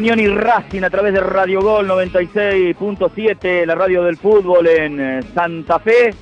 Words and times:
Unión 0.00 0.18
y 0.18 0.28
Racing 0.28 0.82
a 0.82 0.88
través 0.88 1.12
de 1.12 1.20
Radio 1.20 1.60
Gol 1.60 1.86
96.7, 1.86 3.66
la 3.66 3.74
radio 3.74 4.02
del 4.02 4.16
fútbol 4.16 4.66
en 4.66 4.98
eh, 4.98 5.22
Santa 5.34 5.78
Fe. 5.78 6.14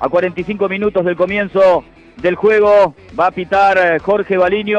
A 0.00 0.08
45 0.08 0.66
minutos 0.70 1.04
del 1.04 1.16
comienzo 1.16 1.84
del 2.16 2.34
juego 2.34 2.94
va 3.18 3.26
a 3.26 3.30
pitar 3.32 3.76
eh, 3.76 3.98
Jorge 3.98 4.38
Baliño, 4.38 4.78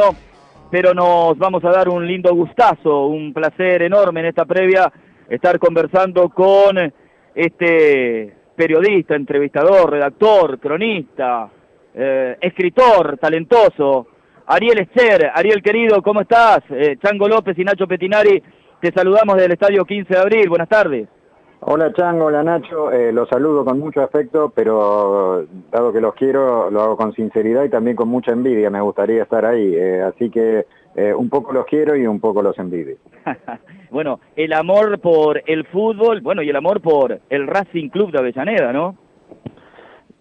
pero 0.71 0.95
nos 0.95 1.37
vamos 1.37 1.63
a 1.65 1.69
dar 1.69 1.87
un 1.87 2.07
lindo 2.07 2.33
gustazo, 2.33 3.05
un 3.05 3.31
placer 3.31 3.83
enorme 3.83 4.21
en 4.21 4.25
esta 4.25 4.45
previa 4.45 4.91
estar 5.29 5.59
conversando 5.59 6.29
con 6.29 6.79
este 7.35 8.33
periodista, 8.55 9.13
entrevistador, 9.13 9.91
redactor, 9.91 10.59
cronista, 10.59 11.47
eh, 11.93 12.37
escritor 12.41 13.19
talentoso, 13.19 14.07
Ariel 14.47 14.79
Esther. 14.79 15.29
Ariel 15.35 15.61
querido, 15.61 16.01
¿cómo 16.01 16.21
estás? 16.21 16.59
Eh, 16.69 16.95
Chango 17.03 17.27
López 17.27 17.59
y 17.59 17.65
Nacho 17.65 17.85
Petinari, 17.85 18.41
te 18.79 18.91
saludamos 18.93 19.35
del 19.35 19.51
Estadio 19.51 19.83
15 19.83 20.13
de 20.13 20.19
Abril, 20.19 20.47
buenas 20.47 20.69
tardes. 20.69 21.09
Hola 21.59 21.91
Chango, 21.91 22.25
hola 22.25 22.43
Nacho, 22.43 22.91
eh, 22.91 23.11
los 23.11 23.27
saludo 23.27 23.65
con 23.65 23.77
mucho 23.79 24.01
afecto, 24.01 24.53
pero 24.55 25.45
dado 25.69 25.91
que 25.91 25.99
los 25.99 26.13
quiero, 26.13 26.71
lo 26.71 26.81
hago 26.81 26.95
con 26.95 27.13
sinceridad 27.13 27.65
y 27.65 27.69
también 27.69 27.97
con 27.97 28.07
mucha 28.07 28.31
envidia, 28.31 28.69
me 28.69 28.79
gustaría 28.79 29.23
estar 29.23 29.43
ahí, 29.43 29.77
así 29.77 30.29
que 30.29 30.65
un 31.15 31.29
poco 31.29 31.53
los 31.53 31.65
quiero 31.65 31.95
y 31.95 32.07
un 32.07 32.19
poco 32.19 32.41
los 32.41 32.57
envidio. 32.57 32.95
bueno, 33.91 34.19
el 34.35 34.53
amor 34.53 34.99
por 34.99 35.43
el 35.45 35.65
fútbol, 35.65 36.21
bueno, 36.21 36.41
y 36.41 36.49
el 36.49 36.55
amor 36.55 36.81
por 36.81 37.19
el 37.29 37.47
Racing 37.47 37.89
Club 37.89 38.11
de 38.11 38.19
Avellaneda, 38.19 38.71
¿no? 38.71 38.95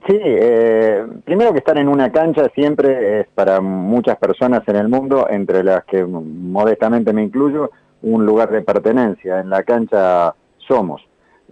Sí, 0.06 0.16
eh, 0.22 1.04
primero 1.24 1.52
que 1.52 1.58
estar 1.58 1.76
en 1.78 1.88
una 1.88 2.12
cancha 2.12 2.48
siempre 2.54 3.20
es 3.20 3.26
para 3.34 3.60
muchas 3.60 4.16
personas 4.18 4.62
en 4.68 4.76
el 4.76 4.88
mundo, 4.88 5.26
entre 5.28 5.64
las 5.64 5.84
que 5.84 6.04
modestamente 6.04 7.12
me 7.12 7.24
incluyo, 7.24 7.72
un 8.02 8.24
lugar 8.24 8.50
de 8.50 8.62
pertenencia. 8.62 9.40
En 9.40 9.50
la 9.50 9.64
cancha 9.64 10.32
somos, 10.58 11.02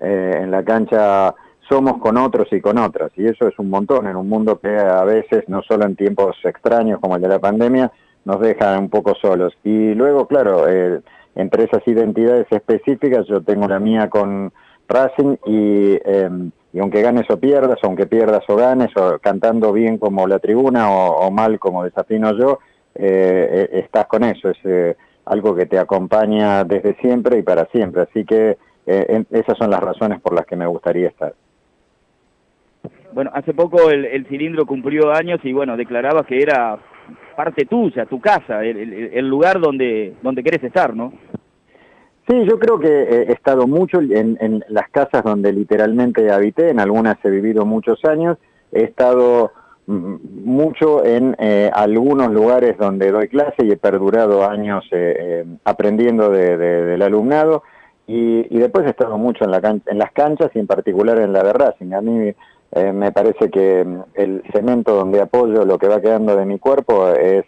eh, 0.00 0.38
en 0.40 0.52
la 0.52 0.62
cancha 0.62 1.34
somos 1.68 1.98
con 1.98 2.16
otros 2.16 2.46
y 2.52 2.60
con 2.60 2.78
otras, 2.78 3.10
y 3.16 3.26
eso 3.26 3.48
es 3.48 3.58
un 3.58 3.70
montón 3.70 4.06
en 4.06 4.14
un 4.14 4.28
mundo 4.28 4.60
que 4.60 4.76
a 4.76 5.02
veces, 5.02 5.48
no 5.48 5.62
solo 5.62 5.84
en 5.86 5.96
tiempos 5.96 6.36
extraños 6.44 7.00
como 7.00 7.16
el 7.16 7.22
de 7.22 7.28
la 7.28 7.40
pandemia, 7.40 7.90
nos 8.24 8.40
deja 8.40 8.78
un 8.78 8.88
poco 8.88 9.16
solos. 9.20 9.52
Y 9.64 9.94
luego, 9.94 10.28
claro, 10.28 10.68
eh, 10.68 11.00
entre 11.34 11.64
esas 11.64 11.86
identidades 11.88 12.46
específicas, 12.50 13.26
yo 13.26 13.42
tengo 13.42 13.66
la 13.66 13.80
mía 13.80 14.08
con 14.08 14.52
Racing 14.86 15.38
y, 15.44 15.98
em, 16.04 16.52
y, 16.74 16.80
aunque 16.80 17.02
ganes 17.02 17.30
o 17.30 17.38
pierdas, 17.38 17.78
aunque 17.82 18.06
pierdas 18.06 18.42
o 18.48 18.56
ganes, 18.56 18.90
o 18.96 19.18
cantando 19.20 19.72
bien 19.72 19.96
como 19.96 20.26
la 20.26 20.40
tribuna 20.40 20.90
o, 20.90 21.30
mal 21.30 21.60
como 21.60 21.84
desafino 21.84 22.36
yo, 22.36 22.58
eh, 22.96 23.68
eh, 23.72 23.78
estás 23.84 24.06
con 24.06 24.24
eso, 24.24 24.50
es 24.50 24.58
eh, 24.64 24.96
algo 25.26 25.54
que 25.54 25.66
te 25.66 25.78
acompaña 25.78 26.64
desde 26.64 26.96
siempre 26.96 27.38
y 27.38 27.42
para 27.42 27.66
siempre. 27.66 28.02
Así 28.02 28.24
que 28.24 28.56
esas 28.86 29.56
son 29.56 29.70
las 29.70 29.80
razones 29.80 30.20
por 30.20 30.34
las 30.34 30.44
que 30.44 30.56
me 30.56 30.66
gustaría 30.66 31.08
estar. 31.08 31.32
Bueno, 33.12 33.30
hace 33.32 33.54
poco 33.54 33.88
el, 33.88 34.26
cilindro 34.26 34.66
cumplió 34.66 35.12
años 35.12 35.38
y 35.44 35.52
bueno, 35.52 35.76
declarabas 35.76 36.26
que 36.26 36.42
era 36.42 36.76
parte 37.36 37.66
tuya, 37.66 38.04
tu 38.04 38.20
casa, 38.20 38.64
el, 38.64 39.10
el 39.14 39.28
lugar 39.28 39.60
donde, 39.60 40.14
donde 40.22 40.42
querés 40.42 40.64
estar, 40.64 40.94
¿no? 40.94 41.12
Sí, 42.26 42.44
yo 42.46 42.58
creo 42.58 42.78
que 42.78 42.88
he 42.88 43.32
estado 43.32 43.66
mucho 43.66 44.00
en, 44.00 44.64
las 44.68 44.88
casas 44.88 45.22
donde 45.24 45.52
literalmente 45.52 46.32
habité, 46.32 46.70
en 46.70 46.80
algunas 46.80 47.22
he 47.22 47.28
vivido 47.28 47.66
muchos 47.66 48.02
años, 48.06 48.38
he 48.72 48.84
estado 48.84 49.52
mm, 49.86 50.16
mucho 50.42 51.04
en 51.04 51.36
eh, 51.38 51.70
algunos 51.74 52.32
lugares 52.32 52.78
donde 52.78 53.10
doy 53.10 53.28
clase 53.28 53.66
y 53.66 53.72
he 53.72 53.76
perdurado 53.76 54.48
años 54.48 54.84
eh, 54.90 55.16
eh, 55.18 55.44
aprendiendo 55.64 56.30
del 56.30 57.02
alumnado 57.02 57.62
y, 58.06 58.58
después 58.58 58.86
he 58.86 58.90
estado 58.90 59.18
mucho 59.18 59.44
en, 59.44 59.50
la 59.50 59.58
en 59.86 59.98
las 59.98 60.12
canchas 60.12 60.50
y 60.54 60.58
en 60.58 60.66
particular 60.66 61.18
en 61.18 61.32
la 61.32 61.42
de 61.42 61.52
Racing. 61.52 61.92
A 61.92 62.00
mí 62.00 62.32
me 62.92 63.12
parece 63.12 63.50
que 63.50 63.84
mm, 63.84 64.00
el 64.14 64.42
cemento 64.50 64.94
donde 64.94 65.20
apoyo 65.20 65.66
lo 65.66 65.76
que 65.78 65.88
va 65.88 66.00
quedando 66.00 66.34
de 66.36 66.46
mi 66.46 66.58
cuerpo 66.58 67.08
es 67.10 67.44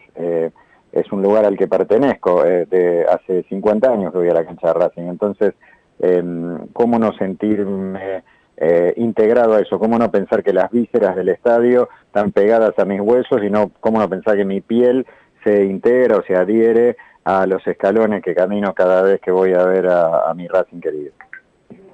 es 0.92 1.10
un 1.12 1.22
lugar 1.22 1.44
al 1.44 1.56
que 1.56 1.68
pertenezco. 1.68 2.44
Eh, 2.44 2.66
de 2.66 3.04
hace 3.04 3.42
50 3.44 3.90
años 3.90 4.12
que 4.12 4.18
voy 4.18 4.28
a 4.28 4.34
la 4.34 4.44
cancha 4.44 4.68
de 4.68 4.74
Racing. 4.74 5.08
Entonces, 5.08 5.54
em, 6.00 6.66
¿cómo 6.72 6.98
no 6.98 7.12
sentirme 7.14 8.22
eh, 8.56 8.94
integrado 8.96 9.54
a 9.54 9.60
eso? 9.60 9.78
¿Cómo 9.78 9.98
no 9.98 10.10
pensar 10.10 10.42
que 10.42 10.52
las 10.52 10.70
vísceras 10.70 11.16
del 11.16 11.28
estadio 11.28 11.88
están 12.06 12.32
pegadas 12.32 12.78
a 12.78 12.84
mis 12.84 13.00
huesos 13.00 13.42
y 13.42 13.50
no, 13.50 13.70
cómo 13.80 13.98
no 13.98 14.08
pensar 14.08 14.36
que 14.36 14.44
mi 14.44 14.60
piel 14.60 15.06
se 15.44 15.64
integra 15.64 16.16
o 16.16 16.22
se 16.22 16.34
adhiere 16.34 16.96
a 17.24 17.46
los 17.46 17.66
escalones 17.66 18.22
que 18.22 18.34
camino 18.34 18.72
cada 18.72 19.02
vez 19.02 19.20
que 19.20 19.30
voy 19.30 19.52
a 19.52 19.64
ver 19.64 19.86
a, 19.88 20.32
mi 20.34 20.46
Racing 20.48 20.80
querido? 20.80 21.12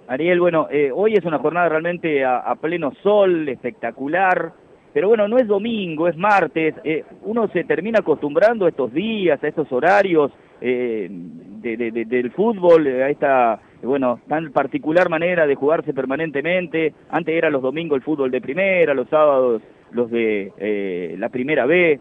Ariel, 0.07 0.41
bueno, 0.41 0.69
eh, 0.71 0.91
hoy 0.95 1.15
es 1.15 1.25
una 1.25 1.39
jornada 1.39 1.71
realmente 1.71 2.25
a 2.25 2.55
pleno 2.61 2.93
sol, 3.03 3.49
espectacular. 3.49 4.53
Pero 4.93 5.09
bueno, 5.09 5.27
no 5.27 5.39
es 5.39 5.47
domingo, 5.47 6.07
es 6.07 6.17
martes, 6.17 6.75
eh, 6.85 7.05
uno 7.23 7.49
se 7.49 7.65
termina 7.65 8.01
acostumbrando 8.01 8.67
a 8.67 8.69
estos 8.69 8.93
días, 8.93 9.43
a 9.43 9.49
estos 9.49 9.71
horarios 9.73 10.33
eh, 10.61 11.09
del 11.11 12.31
fútbol, 12.33 12.87
a 12.87 13.09
esta, 13.09 13.59
bueno, 13.83 14.21
tan 14.29 14.53
particular 14.53 15.09
manera 15.09 15.47
de 15.47 15.55
jugarse 15.55 15.95
permanentemente. 15.95 16.93
Antes 17.11 17.35
era 17.35 17.49
los 17.49 17.63
domingos 17.63 17.97
el 17.97 18.03
fútbol 18.03 18.31
de 18.31 18.41
primera, 18.41 18.93
los 18.93 19.09
sábados 19.09 19.63
los 19.93 20.11
de 20.11 20.53
eh, 20.59 21.17
la 21.19 21.29
primera 21.31 21.65
B. 21.67 21.99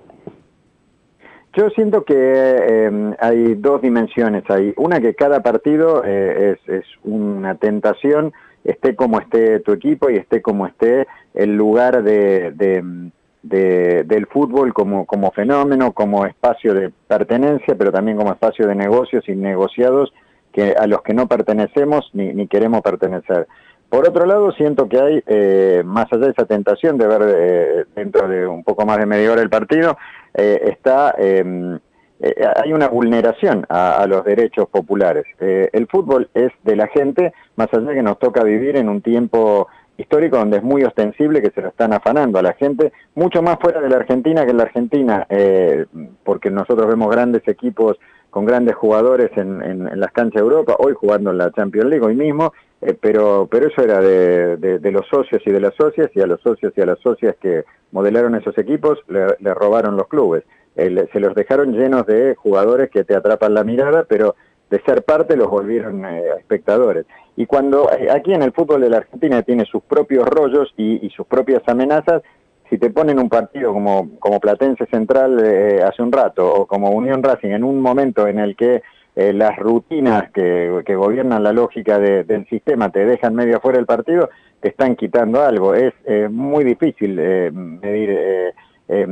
Yo 1.53 1.69
siento 1.71 2.05
que 2.05 3.13
hay 3.19 3.55
dos 3.55 3.81
dimensiones 3.81 4.49
ahí. 4.49 4.73
Una 4.77 5.01
que 5.01 5.13
cada 5.15 5.43
partido 5.43 6.01
es, 6.05 6.57
es 6.65 6.85
una 7.03 7.55
tentación 7.55 8.31
esté 8.63 8.95
como 8.95 9.19
esté 9.19 9.59
tu 9.59 9.71
equipo 9.71 10.09
y 10.09 10.17
esté 10.17 10.41
como 10.41 10.67
esté 10.67 11.07
el 11.33 11.55
lugar 11.55 12.03
de, 12.03 12.51
del 13.41 14.27
fútbol 14.27 14.73
como, 14.73 15.05
como 15.05 15.31
fenómeno, 15.31 15.93
como 15.93 16.25
espacio 16.25 16.73
de 16.73 16.91
pertenencia, 17.07 17.75
pero 17.75 17.91
también 17.91 18.17
como 18.17 18.31
espacio 18.31 18.67
de 18.67 18.75
negocios 18.75 19.27
y 19.27 19.35
negociados 19.35 20.13
que, 20.51 20.71
a 20.71 20.85
los 20.87 21.01
que 21.01 21.13
no 21.13 21.27
pertenecemos 21.27 22.09
ni, 22.13 22.33
ni 22.33 22.47
queremos 22.47 22.81
pertenecer. 22.81 23.47
Por 23.91 24.07
otro 24.07 24.25
lado, 24.25 24.53
siento 24.53 24.87
que 24.87 25.01
hay, 25.01 25.23
eh, 25.27 25.83
más 25.85 26.05
allá 26.13 26.27
de 26.27 26.31
esa 26.31 26.45
tentación 26.45 26.97
de 26.97 27.07
ver 27.07 27.21
eh, 27.27 27.85
dentro 27.93 28.25
de 28.25 28.47
un 28.47 28.63
poco 28.63 28.85
más 28.85 28.97
de 28.97 29.05
media 29.05 29.33
hora 29.33 29.41
el 29.41 29.49
partido, 29.49 29.97
eh, 30.33 30.61
está 30.71 31.13
em, 31.17 31.77
eh, 32.23 32.45
hay 32.63 32.71
una 32.71 32.87
vulneración 32.87 33.65
a, 33.67 34.05
los 34.07 34.23
derechos 34.23 34.69
populares. 34.69 35.25
Eh, 35.39 35.69
el 35.73 35.87
fútbol 35.87 36.29
es 36.35 36.51
de 36.63 36.75
la 36.75 36.87
gente, 36.87 37.33
más 37.55 37.67
allá 37.73 37.87
de 37.87 37.95
que 37.95 38.03
nos 38.03 38.19
toca 38.19 38.43
vivir 38.43 38.77
en 38.77 38.89
un 38.89 39.01
tiempo 39.01 39.67
histórico 39.97 40.37
donde 40.37 40.57
es 40.57 40.63
muy 40.63 40.83
ostensible 40.83 41.41
que 41.41 41.49
se 41.49 41.61
lo 41.61 41.69
están 41.69 41.93
afanando 41.93 42.37
a 42.37 42.43
la 42.43 42.53
gente, 42.53 42.91
mucho 43.15 43.41
más 43.41 43.57
fuera 43.59 43.81
de 43.81 43.89
la 43.89 43.97
Argentina 43.97 44.45
que 44.45 44.51
en 44.51 44.57
la 44.57 44.63
Argentina, 44.63 45.25
eh, 45.29 45.85
porque 46.23 46.51
nosotros 46.51 46.87
vemos 46.87 47.09
grandes 47.09 47.47
equipos 47.47 47.97
con 48.29 48.45
grandes 48.45 48.75
jugadores 48.75 49.31
en, 49.35 49.99
las 49.99 50.11
canchas 50.11 50.41
de 50.41 50.47
Europa, 50.47 50.75
hoy 50.79 50.93
jugando 50.93 51.31
en 51.31 51.37
la 51.39 51.51
Champions 51.51 51.89
League, 51.89 52.05
hoy 52.05 52.15
mismo, 52.15 52.53
pero, 53.01 53.47
pero 53.51 53.67
eso 53.67 53.81
era 53.83 53.99
de, 53.99 54.79
los 54.91 55.05
socios 55.07 55.41
y 55.45 55.51
de 55.51 55.59
las 55.59 55.75
socias, 55.75 56.09
y 56.15 56.21
a 56.21 56.27
los 56.27 56.39
socios 56.41 56.71
y 56.77 56.81
a 56.81 56.85
las 56.85 56.99
socias 56.99 57.35
que 57.41 57.65
modelaron 57.91 58.35
esos 58.35 58.57
equipos 58.57 58.99
le 59.09 59.53
robaron 59.53 59.97
los 59.97 60.07
clubes 60.07 60.45
se 61.11 61.19
los 61.19 61.35
dejaron 61.35 61.73
llenos 61.73 62.05
de 62.05 62.35
jugadores 62.35 62.89
que 62.89 63.03
te 63.03 63.15
atrapan 63.15 63.53
la 63.53 63.63
mirada, 63.63 64.05
pero 64.07 64.35
de 64.71 64.81
ser 64.83 65.03
parte 65.03 65.35
los 65.35 65.49
volvieron 65.49 66.05
eh, 66.05 66.23
espectadores. 66.39 67.05
Y 67.35 67.45
cuando 67.45 67.91
eh, 67.91 68.09
aquí 68.09 68.33
en 68.33 68.41
el 68.41 68.53
fútbol 68.53 68.81
de 68.81 68.89
la 68.89 68.97
Argentina 68.97 69.43
tiene 69.43 69.65
sus 69.65 69.83
propios 69.83 70.27
rollos 70.27 70.73
y, 70.77 71.09
sus 71.09 71.27
propias 71.27 71.61
amenazas, 71.67 72.23
si 72.69 72.77
te 72.77 72.89
ponen 72.89 73.19
un 73.19 73.27
partido 73.27 73.73
como, 73.73 74.17
como 74.19 74.39
Platense 74.39 74.85
Central 74.85 75.39
eh, 75.43 75.83
hace 75.83 76.01
un 76.01 76.11
rato 76.11 76.47
o 76.47 76.65
como 76.65 76.91
Unión 76.91 77.21
Racing 77.21 77.49
en 77.49 77.65
un 77.65 77.81
momento 77.81 78.27
en 78.27 78.39
el 78.39 78.55
que 78.55 78.81
las 79.13 79.57
rutinas 79.57 80.31
que, 80.31 80.83
que, 80.85 80.95
gobiernan 80.95 81.43
la 81.43 81.51
lógica 81.51 81.99
del 81.99 82.47
sistema 82.47 82.89
te 82.93 83.05
dejan 83.05 83.35
medio 83.35 83.57
afuera 83.57 83.77
del 83.77 83.85
partido, 83.85 84.29
te 84.61 84.69
están 84.69 84.95
quitando 84.95 85.43
algo. 85.43 85.75
Es 85.75 85.93
muy 86.31 86.63
difícil 86.63 87.15
medir 87.51 88.53
eh, 88.93 89.07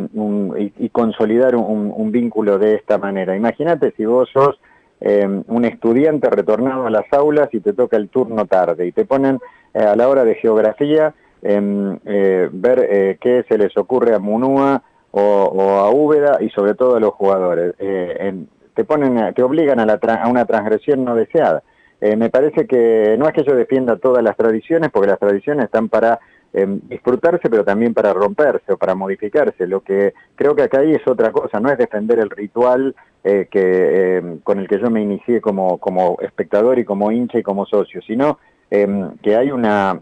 y, 0.77 0.89
consolidar 0.89 1.55
un, 1.55 2.11
vínculo 2.11 2.59
de 2.59 2.75
esta 2.75 2.97
manera. 2.97 3.37
Imagínate 3.37 3.93
si 3.95 4.03
vos 4.03 4.29
sos 4.29 4.59
eh, 4.99 5.25
un 5.47 5.63
estudiante 5.63 6.29
retornado 6.29 6.85
a 6.85 6.89
las 6.89 7.05
aulas 7.13 7.47
y 7.53 7.61
te 7.61 7.71
toca 7.71 7.95
el 7.95 8.09
turno 8.09 8.45
tarde 8.45 8.87
y 8.87 8.91
te 8.91 9.05
ponen 9.05 9.39
eh, 9.73 9.79
a 9.79 9.95
la 9.95 10.09
hora 10.09 10.25
de 10.25 10.35
geografía 10.35 11.13
em, 11.41 11.97
ver 12.03 13.17
qué 13.21 13.45
se 13.47 13.57
les 13.57 13.77
ocurre 13.77 14.13
a 14.13 14.19
Munúa 14.19 14.83
o, 15.11 15.79
a 15.79 15.89
Úbeda 15.91 16.39
y 16.41 16.49
sobre 16.49 16.73
todo 16.73 16.97
a 16.97 16.99
los 16.99 17.13
jugadores. 17.13 17.73
te 17.77 18.83
ponen, 18.83 19.33
te 19.33 19.43
obligan 19.43 19.79
a, 19.79 19.83
a 19.93 20.27
una 20.27 20.43
transgresión 20.43 21.05
no 21.05 21.15
deseada. 21.15 21.63
me 22.01 22.29
parece 22.29 22.67
que 22.67 23.15
no 23.17 23.29
es 23.29 23.33
que 23.33 23.45
yo 23.45 23.55
defienda 23.55 23.95
todas 23.95 24.23
las 24.23 24.35
tradiciones, 24.35 24.89
porque 24.91 25.07
las 25.07 25.19
tradiciones 25.19 25.65
están 25.65 25.87
para 25.87 26.19
em, 26.53 26.79
disfrutarse, 26.87 27.49
pero 27.49 27.63
también 27.63 27.93
para 27.93 28.13
romperse 28.13 28.73
o 28.73 28.77
para 28.77 28.95
modificarse. 28.95 29.67
Lo 29.67 29.81
que 29.81 30.13
creo 30.35 30.55
que 30.55 30.63
acá 30.63 30.79
hay 30.79 30.93
es 30.93 31.07
otra 31.07 31.31
cosa, 31.31 31.59
no 31.59 31.71
es 31.71 31.77
defender 31.77 32.19
el 32.19 32.29
ritual 32.29 32.95
eh, 33.23 33.47
que, 33.49 34.17
em, 34.17 34.39
con 34.39 34.59
el 34.59 34.67
que 34.67 34.79
yo 34.79 34.89
me 34.89 35.01
inicié 35.01 35.41
como, 35.41 35.77
como 35.77 36.17
espectador 36.21 36.79
y 36.79 36.85
como 36.85 37.11
hincha 37.11 37.39
y 37.39 37.43
como 37.43 37.65
socio, 37.65 38.01
sino 38.01 38.39
em, 38.71 39.17
que 39.17 39.35
hay 39.35 39.51
una 39.51 39.99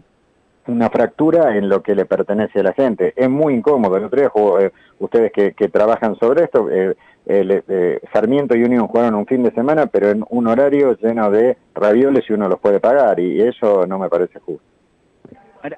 una 0.68 0.90
fractura 0.90 1.56
en 1.56 1.68
lo 1.68 1.82
que 1.82 1.94
le 1.94 2.04
pertenece 2.04 2.60
a 2.60 2.62
la 2.62 2.72
gente. 2.72 3.12
Es 3.16 3.28
muy 3.28 3.54
incómodo. 3.54 3.96
El 3.96 4.04
otro 4.04 4.20
día, 4.20 4.30
eh, 4.60 4.70
ustedes 4.98 5.32
que, 5.32 5.68
trabajan 5.68 6.16
sobre 6.16 6.44
esto, 6.44 6.70
eh, 6.70 6.94
eh, 7.26 8.00
Sarmiento 8.12 8.56
y 8.56 8.62
Unión 8.62 8.86
jugaron 8.86 9.14
un 9.14 9.26
fin 9.26 9.42
de 9.42 9.50
semana, 9.52 9.86
pero 9.86 10.10
en 10.10 10.24
un 10.28 10.46
horario 10.46 10.96
lleno 10.98 11.30
de 11.30 11.56
ravioles 11.74 12.24
y 12.28 12.34
uno 12.34 12.48
los 12.48 12.60
puede 12.60 12.80
pagar, 12.80 13.18
y 13.18 13.40
eso 13.40 13.86
no 13.86 13.98
me 13.98 14.08
parece 14.08 14.38
justo. 14.40 14.77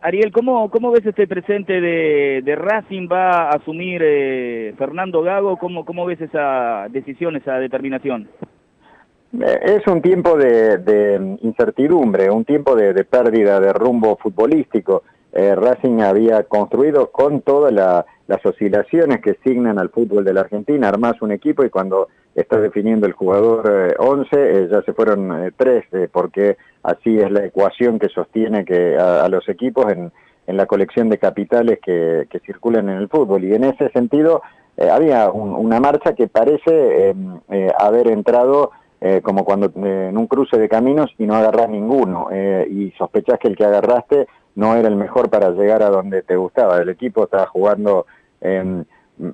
Ariel, 0.02 0.32
¿cómo, 0.32 0.70
cómo 0.70 0.90
ves 0.90 1.06
este 1.06 1.26
presente 1.26 1.80
de, 1.80 2.42
de 2.44 2.56
Racing? 2.56 3.08
¿Va 3.10 3.48
a 3.48 3.56
asumir 3.56 4.00
Fernando 4.76 5.22
Gago? 5.22 5.56
¿Cómo, 5.56 5.84
¿Cómo 5.84 6.06
ves 6.06 6.20
esa 6.20 6.86
decisión, 6.90 7.36
esa 7.36 7.58
determinación? 7.58 8.28
Eh, 9.32 9.60
es 9.78 9.86
un 9.86 10.02
tiempo 10.02 10.36
de, 10.36 11.38
incertidumbre, 11.42 12.30
un 12.30 12.44
tiempo 12.44 12.74
de, 12.74 13.04
pérdida 13.04 13.60
de 13.60 13.72
rumbo 13.72 14.16
futbolístico. 14.16 15.04
Eh, 15.32 15.54
Racing 15.54 16.00
había 16.00 16.42
construido 16.44 17.12
con 17.12 17.42
todas 17.42 18.04
las 18.30 18.46
oscilaciones 18.46 19.20
que 19.20 19.36
signan 19.44 19.78
al 19.78 19.90
fútbol 19.90 20.24
de 20.24 20.32
la 20.32 20.42
Argentina, 20.42 20.88
armás 20.88 21.20
un 21.20 21.32
equipo 21.32 21.64
y 21.64 21.70
cuando 21.70 22.08
estás 22.34 22.62
definiendo 22.62 23.06
el 23.06 23.12
jugador 23.12 23.96
11 23.98 24.28
eh, 24.32 24.68
ya 24.70 24.82
se 24.82 24.92
fueron 24.92 25.52
tres, 25.56 25.84
porque 26.12 26.56
así 26.84 27.18
es 27.18 27.30
la 27.30 27.44
ecuación 27.44 27.98
que 27.98 28.08
sostiene 28.08 28.64
que 28.64 28.96
a, 28.96 29.28
los 29.28 29.48
equipos 29.48 29.92
en, 29.92 30.12
la 30.46 30.66
colección 30.66 31.08
de 31.08 31.18
capitales 31.18 31.78
que, 31.84 32.26
circulan 32.46 32.88
en 32.88 32.98
el 32.98 33.08
fútbol. 33.08 33.44
Y 33.44 33.54
en 33.54 33.64
ese 33.64 33.88
sentido 33.90 34.42
había 34.90 35.30
una 35.30 35.78
marcha 35.80 36.14
que 36.14 36.28
parece 36.28 37.14
haber 37.78 38.08
entrado 38.08 38.70
eh, 39.02 39.22
como 39.22 39.46
cuando 39.46 39.72
eh, 39.86 40.08
en 40.10 40.18
un 40.18 40.26
cruce 40.26 40.58
de 40.58 40.68
caminos 40.68 41.10
y 41.16 41.24
no 41.24 41.34
agarrás 41.34 41.70
ninguno 41.70 42.28
eh, 42.30 42.68
y 42.70 42.90
sospechás 42.98 43.38
que 43.38 43.48
el 43.48 43.56
que 43.56 43.64
agarraste 43.64 44.26
no 44.56 44.76
era 44.76 44.88
el 44.88 44.96
mejor 44.96 45.30
para 45.30 45.52
llegar 45.52 45.82
a 45.82 45.88
donde 45.88 46.20
te 46.22 46.36
gustaba. 46.36 46.76
El 46.76 46.90
equipo 46.90 47.24
estaba 47.24 47.46
jugando 47.46 48.04
em, 48.40 48.84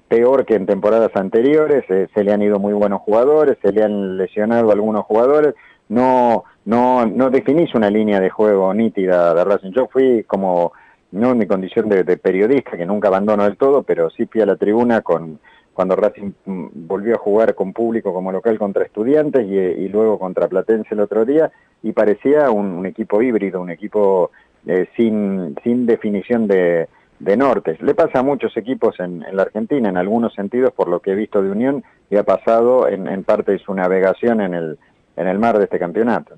peor 0.08 0.44
que 0.44 0.54
en 0.54 0.66
temporadas 0.66 1.14
anteriores, 1.14 1.84
se 1.86 2.24
le 2.24 2.32
han 2.32 2.42
ido 2.42 2.58
muy 2.58 2.72
buenos 2.72 3.00
jugadores, 3.02 3.56
se 3.62 3.72
le 3.72 3.84
han 3.84 4.16
lesionado 4.16 4.72
algunos 4.72 5.04
jugadores, 5.04 5.54
no, 5.88 6.44
no, 6.64 7.06
no 7.06 7.30
definís 7.30 7.74
una 7.74 7.90
línea 7.90 8.20
de 8.20 8.30
juego 8.30 8.74
nítida 8.74 9.34
de 9.34 9.44
Racing. 9.44 9.70
Yo 9.70 9.86
fui 9.86 10.24
como, 10.24 10.72
no 11.12 11.30
en 11.30 11.38
mi 11.38 11.46
condición 11.46 11.88
de, 11.88 12.04
periodista, 12.16 12.76
que 12.76 12.86
nunca 12.86 13.08
abandono 13.08 13.44
del 13.44 13.56
todo, 13.56 13.82
pero 13.82 14.10
sí 14.10 14.26
fui 14.26 14.40
a 14.40 14.46
la 14.46 14.56
tribuna 14.56 15.02
con 15.02 15.38
cuando 15.72 15.94
Racing 15.94 16.32
mm, 16.46 16.66
volvió 16.86 17.16
a 17.16 17.18
jugar 17.18 17.54
con 17.54 17.74
público 17.74 18.14
como 18.14 18.32
local 18.32 18.58
contra 18.58 18.84
estudiantes 18.84 19.46
y, 19.46 19.88
luego 19.88 20.18
contra 20.18 20.48
Platense 20.48 20.94
el 20.94 21.00
otro 21.00 21.26
día, 21.26 21.52
y 21.82 21.92
parecía 21.92 22.50
un, 22.50 22.86
equipo 22.86 23.20
híbrido, 23.20 23.60
un 23.60 23.70
equipo 23.70 24.30
eh, 24.66 24.88
sin, 24.96 25.54
sin 25.62 25.84
definición 25.84 26.46
de, 26.48 26.88
de 27.18 27.36
nortes. 27.36 27.80
Le 27.80 27.94
pasa 27.94 28.20
a 28.20 28.22
muchos 28.22 28.56
equipos 28.56 28.98
en, 29.00 29.24
la 29.32 29.42
Argentina, 29.42 29.88
en 29.88 29.96
algunos 29.96 30.34
sentidos, 30.34 30.72
por 30.72 30.88
lo 30.88 31.00
que 31.00 31.12
he 31.12 31.14
visto 31.14 31.42
de 31.42 31.50
Unión, 31.50 31.84
y 32.10 32.16
ha 32.16 32.24
pasado 32.24 32.88
en, 32.88 33.08
en 33.08 33.24
parte 33.24 33.52
de 33.52 33.58
su 33.58 33.74
navegación 33.74 34.40
en 34.40 34.54
el, 34.54 34.78
en 35.16 35.28
el 35.28 35.38
mar 35.38 35.58
de 35.58 35.64
este 35.64 35.78
campeonato. 35.78 36.34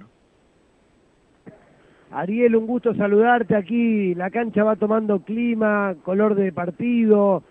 Ariel, 2.10 2.56
un 2.56 2.66
gusto 2.66 2.94
saludarte 2.94 3.54
aquí. 3.54 4.14
La 4.14 4.30
cancha 4.30 4.64
va 4.64 4.76
tomando 4.76 5.20
clima, 5.20 5.94
color 6.04 6.34
de 6.34 6.52
partido 6.52 7.42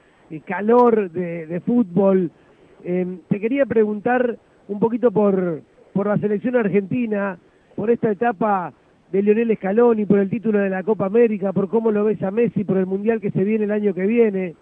calor 0.45 1.09
de, 1.11 1.61
fútbol. 1.65 2.31
Em, 2.83 3.19
te 3.29 3.39
quería 3.39 3.65
preguntar 3.65 4.37
un 4.67 4.79
poquito 4.79 5.11
por, 5.11 5.61
por 5.93 6.07
la 6.07 6.17
selección 6.17 6.55
argentina, 6.55 7.37
por 7.75 7.89
esta 7.89 8.11
etapa 8.11 8.73
de 9.11 9.21
Lionel 9.21 9.55
Scaloni, 9.55 10.05
por 10.05 10.19
el 10.19 10.29
título 10.29 10.59
de 10.59 10.69
la 10.69 10.83
Copa 10.83 11.05
América, 11.05 11.53
por 11.53 11.69
cómo 11.69 11.91
lo 11.91 12.03
ves 12.03 12.21
a 12.23 12.31
Messi, 12.31 12.63
por 12.63 12.77
el 12.77 12.85
Mundial 12.85 13.21
que 13.21 13.31
se 13.31 13.43
viene 13.43 13.65
el 13.65 13.71
año 13.71 13.93
que 13.93 14.05
viene. 14.05 14.55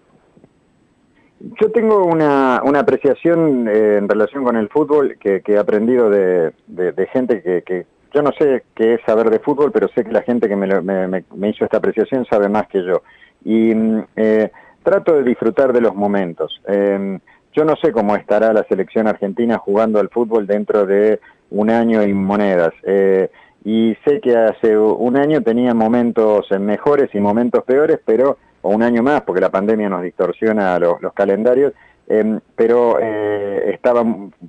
Yo 1.62 1.71
tengo 1.71 2.06
una, 2.06 2.62
una 2.63 2.80
apreciación 2.80 3.68
eh, 3.68 3.97
en 3.97 4.07
relación 4.07 4.44
con 4.44 4.56
el 4.56 4.69
fútbol 4.69 5.18
que, 5.19 5.42
he 5.45 5.57
aprendido 5.57 6.09
de, 6.09 6.53
de, 6.68 7.07
gente 7.07 7.42
que, 7.42 7.62
que, 7.62 7.86
yo 8.13 8.21
no 8.21 8.31
sé 8.39 8.63
qué 8.74 8.95
es 8.95 9.01
saber 9.06 9.30
de 9.30 9.39
fútbol, 9.39 9.71
pero 9.71 9.89
sé 9.89 10.03
que 10.06 10.12
la 10.12 10.21
gente 10.21 10.47
que 10.47 10.56
me, 10.56 10.81
me, 10.81 11.24
me 11.36 11.50
hizo 11.50 11.65
esta 11.65 11.77
apreciación 11.77 12.25
sabe 12.25 12.47
más 12.47 12.68
que 12.68 12.83
yo. 12.83 13.03
Y 13.44 13.75
mm, 13.75 14.03
eh, 14.15 14.51
trato 14.86 15.15
de 15.15 15.24
disfrutar 15.24 15.74
de 15.74 15.81
los 15.81 15.94
momentos. 15.94 16.62
Em, 16.68 17.19
yo 17.53 17.65
no 17.65 17.75
sé 17.75 17.92
cómo 17.92 18.15
estará 18.15 18.53
la 18.53 18.63
selección 18.63 19.07
argentina 19.07 19.57
jugando 19.57 20.00
al 20.00 20.09
fútbol 20.09 20.47
dentro 20.47 20.86
de 20.86 21.19
un 21.50 21.69
año 21.69 22.03
y 22.03 22.13
monedas. 22.13 22.74
Eh, 22.83 23.30
y 23.65 23.97
sé 24.06 24.21
que 24.21 24.38
hace 24.38 24.77
un 24.77 25.17
año 25.17 25.41
tenía 25.41 25.73
momentos 25.73 26.50
mejores 26.57 27.09
y 27.13 27.19
momentos 27.19 27.63
peores, 27.65 28.00
pero 28.06 28.38
o 28.62 28.69
un 28.69 28.81
año 28.81 29.03
más, 29.03 29.21
porque 29.21 29.41
la 29.41 29.50
pandemia 29.50 29.89
nos 29.89 30.03
distorsiona 30.03 30.79
los, 30.79 30.97
calendarios, 31.13 31.73
em, 32.07 32.39
pero 32.56 32.97
eh, 33.01 33.71
estaba 33.73 34.06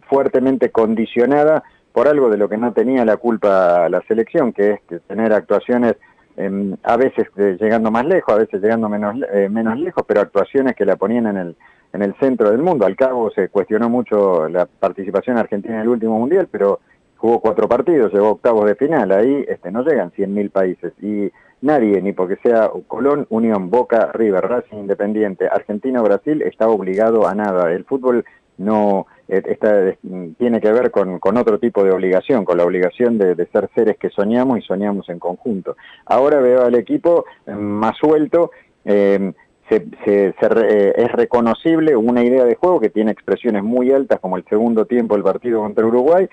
fuertemente 0.08 0.70
condicionada 0.70 1.64
por 1.92 2.06
algo 2.06 2.30
de 2.30 2.36
lo 2.36 2.48
que 2.48 2.56
no 2.56 2.72
tenía 2.72 3.04
la 3.04 3.16
culpa 3.16 3.88
la 3.88 4.02
selección, 4.02 4.52
que 4.52 4.80
es 4.88 5.02
tener 5.08 5.32
actuaciones 5.32 5.96
Em, 6.36 6.76
a 6.82 6.96
veces 6.98 7.26
eh, 7.36 7.56
llegando 7.58 7.90
más 7.90 8.04
lejos, 8.04 8.34
a 8.34 8.38
veces 8.38 8.60
llegando 8.60 8.90
menos, 8.90 9.16
eh, 9.32 9.48
menos 9.48 9.78
lejos, 9.78 10.04
pero 10.06 10.20
actuaciones 10.20 10.76
que 10.76 10.84
la 10.84 10.96
ponían 10.96 11.26
en 11.28 11.36
el, 11.38 11.56
en 11.94 12.02
el 12.02 12.14
centro 12.16 12.50
del 12.50 12.60
mundo. 12.60 12.84
Al 12.84 12.94
cabo 12.94 13.30
se 13.30 13.48
cuestionó 13.48 13.88
mucho 13.88 14.46
la 14.48 14.66
participación 14.66 15.38
argentina 15.38 15.76
en 15.76 15.80
el 15.80 15.88
último 15.88 16.19
mundial, 16.19 16.46
pero 16.50 16.80
jugó 17.16 17.40
cuatro 17.40 17.68
partidos, 17.68 18.12
llegó 18.12 18.30
octavos 18.30 18.66
de 18.66 18.74
final, 18.74 19.10
ahí 19.12 19.44
este, 19.48 19.70
no 19.70 19.82
llegan 19.82 20.12
100.000 20.12 20.50
países 20.50 20.92
y 21.02 21.30
nadie, 21.60 22.00
ni 22.02 22.12
porque 22.12 22.36
sea 22.36 22.70
Colón, 22.86 23.26
Unión, 23.30 23.70
Boca, 23.70 24.10
River, 24.12 24.44
Racing, 24.44 24.76
Independiente, 24.76 25.48
Argentina 25.48 26.00
o 26.00 26.04
Brasil, 26.04 26.42
está 26.42 26.68
obligado 26.68 27.26
a 27.26 27.34
nada. 27.34 27.72
El 27.72 27.84
fútbol 27.84 28.24
no 28.58 29.06
eh, 29.28 29.96
tiene 30.38 30.60
que 30.60 30.72
ver 30.72 30.90
con, 30.90 31.18
otro 31.36 31.58
tipo 31.58 31.84
de 31.84 31.90
obligación, 31.90 32.44
con 32.44 32.58
la 32.58 32.64
obligación 32.64 33.19
de, 33.19 33.34
ser 33.46 33.69
seres 33.74 33.96
que 33.98 34.10
soñamos 34.10 34.58
y 34.58 34.62
soñamos 34.62 35.08
en 35.08 35.19
conjunto. 35.19 35.76
Ahora 36.06 36.40
veo 36.40 36.64
al 36.64 36.74
equipo 36.74 37.24
eh, 37.46 37.52
más 37.52 37.96
suelto, 37.98 38.50
eh, 38.84 39.32
es 39.70 41.12
reconocible 41.12 41.96
una 41.96 42.22
idea 42.24 42.44
de 42.44 42.54
juego 42.54 42.80
que 42.80 42.90
tiene 42.90 43.10
expresiones 43.10 43.62
muy 43.62 43.91
altas 43.93 44.20
como 44.20 44.36
el 44.36 44.44
segundo 44.48 44.86
tiempo 44.86 45.14
del 45.14 45.24
partido 45.24 45.60
contra 45.60 45.84
Uruguay, 45.84 46.29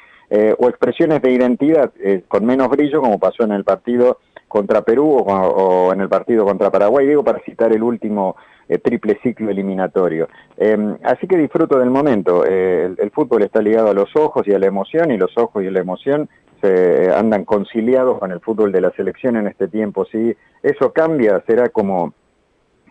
o 0.58 0.68
expresiones 0.68 1.22
de 1.22 1.32
identidad 1.32 1.92
con 2.28 2.46
menos 2.46 2.70
brillo 2.70 3.02
como 3.02 3.20
pasó 3.20 3.44
en 3.44 3.52
el 3.52 3.64
partido 3.64 4.18
contra 4.54 4.84
Perú 4.84 5.18
o, 5.18 5.92
en 5.92 6.02
el 6.02 6.10
partido 6.10 6.46
contra 6.46 6.70
Paraguay, 6.70 7.08
digo 7.08 7.24
para 7.24 7.40
citar 7.40 7.74
el 7.74 7.82
último 7.82 8.36
eh, 8.70 8.78
triple 8.78 9.18
ciclo 9.24 9.50
eliminatorio. 9.50 10.28
Em, 10.58 10.96
así 11.02 11.26
que 11.26 11.38
disfruto 11.38 11.80
del 11.80 11.90
momento. 11.90 12.46
Eh, 12.46 12.94
el, 13.00 13.10
fútbol 13.10 13.42
está 13.42 13.64
ligado 13.64 13.90
a 13.90 13.96
los 13.96 14.16
ojos 14.16 14.48
y 14.48 14.54
a 14.54 14.60
la 14.60 14.68
emoción 14.68 15.10
y 15.10 15.18
los 15.18 15.36
ojos 15.40 15.64
y 15.64 15.72
la 15.72 15.80
emoción 15.80 16.30
se 16.62 17.12
andan 17.12 17.46
conciliados 17.46 18.20
con 18.20 18.32
el 18.32 18.42
fútbol 18.42 18.72
de 18.72 18.82
la 18.82 18.92
selección 18.92 19.38
en 19.38 19.48
este 19.48 19.68
tiempo. 19.68 20.06
Si 20.06 20.36
eso 20.62 20.94
cambia, 20.94 21.44
será 21.48 21.70
como, 21.70 22.14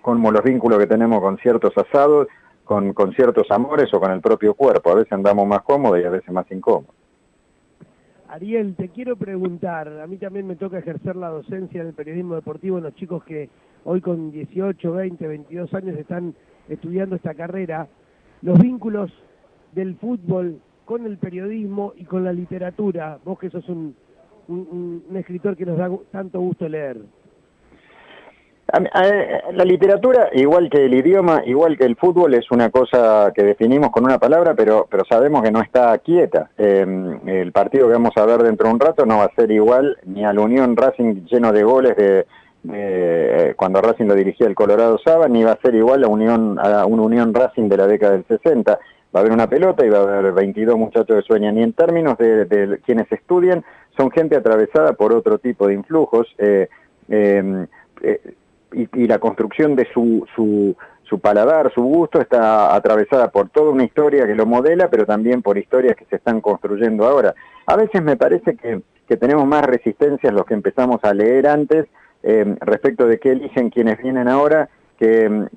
como 0.03 0.31
los 0.31 0.43
vínculos 0.43 0.79
que 0.79 0.87
tenemos 0.87 1.21
con 1.21 1.39
ciertos 1.39 1.73
asados, 1.77 2.29
con, 2.65 2.93
con 2.93 3.13
ciertos 3.13 3.51
amores 3.51 3.93
o 3.95 4.01
con 4.01 4.11
el 4.11 4.21
propio 4.21 4.55
cuerpo. 4.55 4.91
A 4.91 4.97
veces 4.97 5.13
andamos 5.13 5.47
más 5.47 5.63
cómodos 5.63 6.01
y 6.01 6.05
a 6.05 6.11
veces 6.11 6.31
más 6.31 6.51
incómodos. 6.51 6.95
Ariel, 8.29 8.75
te 8.77 8.89
quiero 8.89 9.17
preguntar, 9.17 10.01
a 10.01 10.07
mí 10.07 10.17
también 10.17 10.47
me 10.47 10.57
toca 10.57 10.79
ejercer 10.79 11.17
la 11.17 11.29
docencia 11.29 11.83
en 11.83 11.89
el 11.89 11.93
periodismo 11.93 12.35
deportivo 12.35 12.79
en 12.79 12.85
los 12.85 12.95
chicos 12.95 13.23
que 13.25 13.51
hoy 13.85 14.01
con 14.01 14.33
18, 14.33 14.91
20, 14.91 15.27
22 15.27 15.75
años 15.75 15.99
están 15.99 16.35
estudiando 16.67 17.17
esta 17.17 17.35
carrera, 17.35 17.89
los 18.41 18.59
vínculos 18.59 19.13
del 19.73 19.97
fútbol 19.97 20.61
con 20.87 21.05
el 21.05 21.19
periodismo 21.19 21.93
y 21.95 22.05
con 22.05 22.25
la 22.25 22.33
literatura, 22.33 23.19
vos 23.23 23.39
que 23.39 23.51
sos 23.51 23.69
un, 23.69 23.95
un 24.49 25.05
escritor 25.15 25.55
que 25.55 25.67
nos 25.67 25.77
da 25.77 25.91
tanto 26.11 26.41
gusto 26.41 26.67
leer. 26.67 27.03
La 28.73 29.65
literatura, 29.65 30.31
igual 30.33 30.71
que 30.71 30.87
el 30.87 30.95
idioma, 30.95 31.43
igual 31.45 31.77
que 31.77 31.85
el 31.85 31.97
fútbol, 31.97 32.33
es 32.33 32.51
una 32.51 32.71
cosa 32.71 33.31
que 33.35 33.43
definimos 33.43 33.91
con 33.91 34.05
una 34.05 34.19
palabra, 34.19 34.55
pero, 34.55 34.87
pero 34.91 35.05
sabemos 35.05 35.43
que 35.43 35.51
no 35.51 35.61
está 35.61 35.99
quieta. 35.99 36.51
Em, 36.57 37.29
el 37.29 37.53
partido 37.53 37.87
que 37.87 37.93
vamos 37.93 38.17
a 38.17 38.25
ver 38.25 38.43
dentro 38.43 38.69
de 38.69 38.75
un 38.75 38.81
rato 38.81 39.05
no 39.05 39.19
va 39.19 39.25
a 39.25 39.35
ser 39.35 39.51
igual 39.51 39.99
ni 40.07 40.25
a 40.25 40.33
la 40.33 40.41
Unión 40.41 40.75
Racing 40.75 41.27
lleno 41.27 41.53
de 41.53 41.63
goles 41.63 41.97
de, 41.97 42.27
eh, 42.73 43.55
cuando 43.57 43.81
Racing 43.81 44.07
lo 44.07 44.15
dirigía 44.15 44.47
el 44.47 44.55
Colorado 44.55 44.99
Saba, 45.05 45.29
ni 45.29 45.43
va 45.43 45.53
a 45.53 45.61
ser 45.61 45.75
igual 45.75 46.05
a, 46.05 46.09
Unión, 46.09 46.59
a 46.59 46.87
una 46.87 47.03
Unión 47.03 47.35
Racing 47.35 47.69
de 47.69 47.77
la 47.77 47.87
década 47.87 48.13
del 48.13 48.25
60. 48.27 48.79
Va 49.15 49.21
a 49.21 49.21
haber 49.21 49.33
una 49.33 49.49
pelota 49.49 49.85
y 49.85 49.91
va 49.91 49.99
a 49.99 50.19
haber 50.19 50.33
22 50.33 50.79
muchachos 50.79 51.17
que 51.17 51.23
sueñan. 51.23 51.59
Y 51.59 51.63
en 51.63 51.73
términos 51.73 52.17
de, 52.19 52.81
quienes 52.87 53.11
estudian, 53.11 53.65
son 53.97 54.11
gente 54.11 54.37
atravesada 54.37 54.95
por 54.95 55.13
otro 55.13 55.39
tipo 55.39 55.67
de 55.67 55.75
influjos. 55.75 56.27
Eh, 56.39 56.69
em, 57.09 57.67
eh, 58.03 58.21
y, 58.73 59.07
la 59.07 59.19
construcción 59.19 59.77
de 59.77 59.87
su, 59.93 60.27
su, 60.35 60.77
su 61.03 61.19
paladar, 61.21 61.73
su 61.75 61.83
gusto, 61.83 62.21
está 62.21 62.75
atravesada 62.75 63.31
por 63.31 63.49
toda 63.51 63.71
una 63.71 63.85
historia 63.85 64.27
que 64.27 64.35
lo 64.35 64.47
modela, 64.47 64.89
pero 64.89 65.07
también 65.07 65.43
por 65.43 65.59
historias 65.59 65.97
que 65.97 66.07
se 66.07 66.17
están 66.17 66.41
construyendo 66.41 67.07
ahora. 67.07 67.35
A 67.67 67.77
veces 67.77 68.03
me 68.03 68.17
parece 68.17 68.57
que, 68.57 68.83
que 69.07 69.17
tenemos 69.17 69.47
más 69.47 69.65
resistencias 69.65 70.33
los 70.33 70.47
que 70.47 70.55
empezamos 70.55 71.01
a 71.03 71.15
leer 71.15 71.47
antes 71.49 71.87
eh, 72.23 72.57
respecto 72.61 73.07
de 73.07 73.19
qué 73.19 73.33
eligen 73.33 73.71
quienes 73.71 73.99
vienen 73.99 74.29
ahora 74.29 74.69
que, 74.99 75.49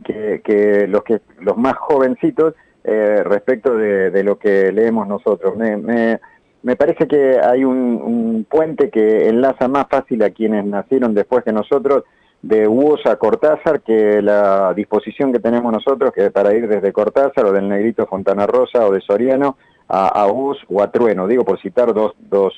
que, 0.43 0.87
los, 0.87 1.03
que 1.03 1.21
los 1.39 1.55
más 1.57 1.75
jovencitos 1.75 2.55
eh, 2.83 3.21
respecto 3.23 3.75
de, 3.75 4.23
lo 4.23 4.37
que 4.39 4.71
leemos 4.71 5.07
nosotros. 5.07 5.55
Me, 5.55 5.77
me, 5.77 6.19
me 6.63 6.75
parece 6.75 7.07
que 7.07 7.39
hay 7.39 7.63
un, 7.63 8.01
un, 8.03 8.45
puente 8.49 8.89
que 8.89 9.27
enlaza 9.27 9.67
más 9.67 9.87
fácil 9.87 10.23
a 10.23 10.31
quienes 10.31 10.65
nacieron 10.65 11.13
después 11.13 11.43
que 11.43 11.51
nosotros 11.51 12.03
de 12.45 12.67
Huos 12.67 13.03
a 13.07 13.15
Cortázar 13.15 13.81
que 13.81 14.21
la 14.21 14.71
disposición 14.75 15.33
que 15.33 15.39
tenemos 15.39 15.73
nosotros 15.73 16.11
que 16.13 16.29
para 16.29 16.53
ir 16.53 16.67
desde 16.67 16.93
Cortázar 16.93 17.45
o 17.45 17.51
del 17.51 17.67
Negrito 17.67 18.05
Fontana 18.05 18.45
Rosa 18.45 18.85
o 18.85 18.91
de 18.91 19.01
Soriano 19.01 19.57
a, 19.87 20.09
a 20.09 20.27
o 20.27 20.81
a 20.81 20.91
Trueno, 20.91 21.27
digo 21.27 21.43
por 21.43 21.59
citar 21.59 21.91
dos, 21.91 22.13
dos 22.19 22.53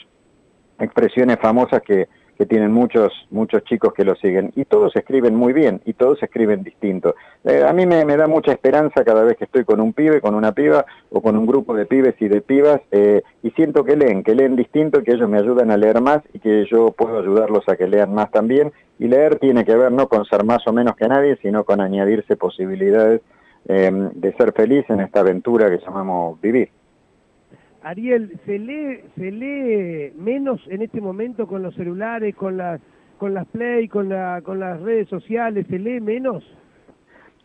expresiones 0.77 1.37
famosas 1.41 1.81
que, 1.83 2.09
que 2.37 2.45
tienen 2.45 2.71
muchos, 2.71 3.11
muchos 3.31 3.63
chicos 3.63 3.93
que 3.93 4.05
lo 4.05 4.15
siguen. 4.15 4.51
Y 4.55 4.65
todos 4.65 4.95
escriben 4.95 5.35
muy 5.35 5.53
bien 5.53 5.81
y 5.85 5.93
todos 5.93 6.21
escriben 6.21 6.63
distinto. 6.63 7.15
Eh, 7.43 7.63
a 7.67 7.73
mí 7.73 7.85
me, 7.85 8.05
da 8.05 8.27
mucha 8.27 8.51
esperanza 8.51 9.03
cada 9.03 9.23
vez 9.23 9.37
que 9.37 9.45
estoy 9.45 9.65
con 9.65 9.81
un 9.81 9.93
pibe, 9.93 10.21
con 10.21 10.35
una 10.35 10.51
piba 10.51 10.85
o 11.09 11.21
con 11.21 11.35
un 11.35 11.47
grupo 11.47 11.73
de 11.73 11.85
pibes 11.85 12.15
y 12.19 12.27
de 12.27 12.41
pibas 12.41 12.81
eh, 12.91 13.23
y 13.41 13.49
siento 13.51 13.83
que 13.83 13.95
leen, 13.95 14.23
que 14.23 14.35
leen 14.35 14.55
distinto, 14.55 15.01
que 15.03 15.13
ellos 15.13 15.27
me 15.27 15.39
ayudan 15.39 15.71
a 15.71 15.77
leer 15.77 15.99
más 15.99 16.21
y 16.33 16.39
que 16.39 16.65
yo 16.71 16.91
puedo 16.91 17.19
ayudarlos 17.19 17.67
a 17.67 17.75
que 17.75 17.87
lean 17.87 18.13
más 18.13 18.29
también. 18.31 18.71
Y 18.99 19.07
leer 19.07 19.39
tiene 19.39 19.65
que 19.65 19.75
ver 19.75 19.91
no 19.91 20.07
con 20.07 20.25
ser 20.25 20.43
más 20.43 20.65
o 20.67 20.73
menos 20.73 20.95
que 20.95 21.07
nadie, 21.07 21.37
sino 21.41 21.63
con 21.63 21.81
añadirse 21.81 22.35
posibilidades 22.35 23.21
eh, 23.67 23.91
de 23.91 24.33
ser 24.33 24.53
feliz 24.53 24.85
en 24.89 25.01
esta 25.01 25.21
aventura 25.21 25.69
que 25.69 25.83
llamamos 25.83 26.39
vivir. 26.39 26.69
Ariel, 27.83 28.39
¿se 28.45 28.59
lee, 28.59 29.01
¿se 29.15 29.31
lee 29.31 30.13
menos 30.15 30.59
en 30.67 30.81
este 30.81 31.01
momento 31.01 31.47
con 31.47 31.63
los 31.63 31.75
celulares, 31.75 32.35
con 32.35 32.57
las, 32.57 32.81
con 33.17 33.33
las 33.33 33.45
Play, 33.47 33.87
con, 33.87 34.09
la, 34.09 34.41
con 34.43 34.59
las 34.59 34.81
redes 34.81 35.07
sociales? 35.09 35.65
¿Se 35.69 35.79
lee 35.79 35.99
menos? 35.99 36.43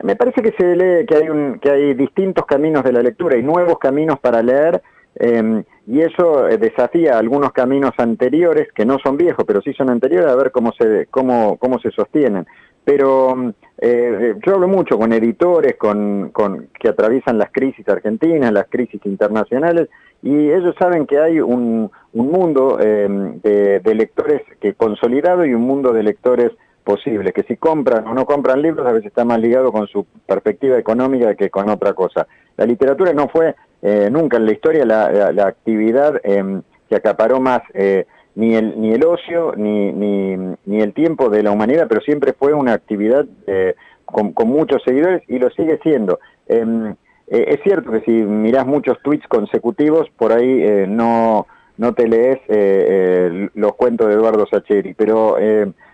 Me 0.03 0.17
parece 0.17 0.43
que 0.43 0.53
se 0.53 0.75
lee 0.75 1.07
que 1.07 1.17
hay, 1.17 1.29
un, 1.29 1.59
que 1.61 1.71
hay 1.71 1.95
distintos 1.95 2.45
caminos 2.47 2.83
de 2.83 2.93
la 2.93 3.03
lectura 3.03 3.37
y 3.37 3.43
nuevos 3.43 3.79
caminos 3.79 4.19
para 4.19 4.43
leer 4.43 4.83
em, 5.15 5.62
y 5.87 6.01
eso 6.01 6.49
eh, 6.49 6.57
desafía 6.59 7.19
algunos 7.19 7.53
caminos 7.53 7.93
anteriores 7.99 8.73
que 8.73 8.85
no 8.85 8.99
son 8.99 9.17
viejos 9.17 9.45
pero 9.47 9.61
sí 9.61 9.73
son 9.75 9.91
anteriores 9.91 10.29
a 10.29 10.35
ver 10.35 10.51
cómo 10.51 10.73
se 10.73 11.07
cómo 11.11 11.57
cómo 11.59 11.79
se 11.79 11.91
sostienen 11.91 12.47
pero 12.85 13.55
eh, 13.79 14.35
yo 14.45 14.55
hablo 14.55 14.69
mucho 14.69 14.99
con 14.99 15.12
editores 15.12 15.77
con, 15.77 16.31
con 16.31 16.69
que 16.79 16.89
atraviesan 16.89 17.39
las 17.39 17.51
crisis 17.51 17.89
argentinas 17.89 18.53
las 18.53 18.67
crisis 18.69 19.01
internacionales 19.05 19.89
y 20.23 20.51
ellos 20.51 20.75
saben 20.79 21.07
que 21.07 21.19
hay 21.19 21.41
un, 21.41 21.91
un 22.12 22.31
mundo 22.31 22.79
em, 22.81 23.41
de, 23.41 23.81
de, 23.81 23.95
lectores 23.95 24.43
que 24.61 24.75
consolidado 24.75 25.45
y 25.45 25.53
un 25.53 25.62
mundo 25.62 25.93
de 25.93 26.05
lectores 26.05 26.53
posibles, 26.85 27.33
que 27.33 27.43
si 27.45 27.57
compran 27.57 28.07
o 28.07 28.15
no 28.15 28.25
compran 28.27 28.62
libros 28.62 28.87
a 28.87 28.93
veces 28.93 29.09
está 29.09 29.25
más 29.25 29.41
ligado 29.41 29.73
con 29.73 29.87
su 29.87 30.07
perspectiva 30.27 30.79
económica 30.79 31.35
que 31.35 31.51
con 31.51 31.69
otra 31.69 31.93
cosa. 31.93 32.27
La 32.57 32.67
literatura 32.67 33.12
no 33.12 33.29
fue 33.29 33.55
eh, 33.83 34.09
nunca 34.11 34.37
en 34.37 34.47
la 34.47 34.53
historia 34.53 34.85
la, 34.85 35.33
la, 35.33 35.47
actividad 35.47 36.21
em, 36.23 36.62
que 36.89 36.97
acaparó 36.97 37.41
más 37.41 37.62
eh, 37.75 38.07
ni, 38.35 38.55
el, 38.55 38.81
ni 38.81 38.93
el 38.93 39.05
ocio 39.05 39.55
ni, 39.57 39.93
ni, 39.93 40.37
ni, 40.65 40.81
el 40.81 40.93
tiempo 40.95 41.29
de 41.29 41.43
la 41.43 41.51
humanidad, 41.51 41.87
pero 41.89 42.01
siempre 42.01 42.33
fue 42.33 42.55
una 42.55 42.73
actividad 42.73 43.27
eh, 43.47 43.75
con, 44.12 44.49
muchos 44.49 44.83
seguidores 44.85 45.23
y 45.29 45.39
lo 45.39 45.51
sigue 45.51 45.79
siendo. 45.83 46.19
Em, 46.47 46.95
eh, 47.27 47.55
es 47.55 47.62
cierto 47.62 47.91
que 47.91 48.01
si 48.01 48.11
mirás 48.11 48.67
muchos 48.67 48.99
tweets 49.03 49.27
consecutivos, 49.27 50.09
por 50.17 50.33
ahí 50.33 50.62
eh, 50.62 50.87
no, 50.89 51.47
no 51.79 51.95
te 51.95 52.07
lees 52.07 52.39
eh, 52.49 53.49
los 53.55 53.75
cuentos 53.75 54.09
de 54.09 54.15
Eduardo 54.15 54.47
Sacheri, 54.47 54.95
pero, 54.95 55.37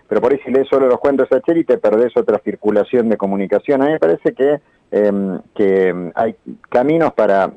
pero 0.07 0.21
por 0.21 0.33
ahí 0.33 0.39
si 0.43 0.51
lees 0.51 0.67
solo 0.67 0.87
los 0.87 0.99
cuentos 0.99 1.29
de 1.29 1.37
Sacheri 1.37 1.63
te 1.63 1.77
perdés 1.77 2.15
otra 2.17 2.39
circulación 2.39 3.09
de 3.09 3.17
comunicación. 3.17 3.81
A 3.81 3.85
mí 3.85 3.91
me 3.93 3.99
parece 3.99 4.33
que, 4.33 4.59
em, 4.91 5.39
que 5.55 6.11
hay 6.15 6.35
caminos 6.67 7.13
para, 7.13 7.51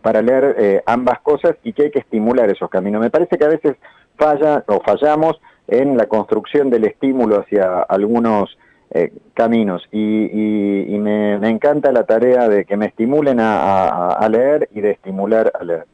para 0.00 0.22
leer 0.22 0.82
ambas 0.86 1.20
cosas 1.20 1.56
y 1.62 1.72
que 1.72 1.84
hay 1.84 1.90
que 1.90 1.98
estimular 2.00 2.50
esos 2.50 2.70
caminos. 2.70 3.00
Me 3.00 3.10
parece 3.10 3.36
que 3.36 3.44
a 3.44 3.48
veces 3.48 3.76
falla 4.16 4.64
o 4.66 4.80
fallamos 4.80 5.40
en 5.68 5.96
la 5.96 6.06
construcción 6.06 6.70
del 6.70 6.84
estímulo 6.84 7.40
hacia 7.40 7.82
algunos 7.82 8.56
eh, 8.94 9.12
caminos 9.34 9.82
y, 9.90 10.98
me, 10.98 11.34
encanta 11.48 11.92
la 11.92 12.04
tarea 12.04 12.48
de 12.48 12.64
que 12.66 12.76
me 12.76 12.86
estimulen 12.86 13.38
a, 13.40 14.28
leer 14.30 14.68
y 14.74 14.82
de 14.82 14.90
estimular 14.90 15.50
a 15.58 15.64
leer. 15.64 15.86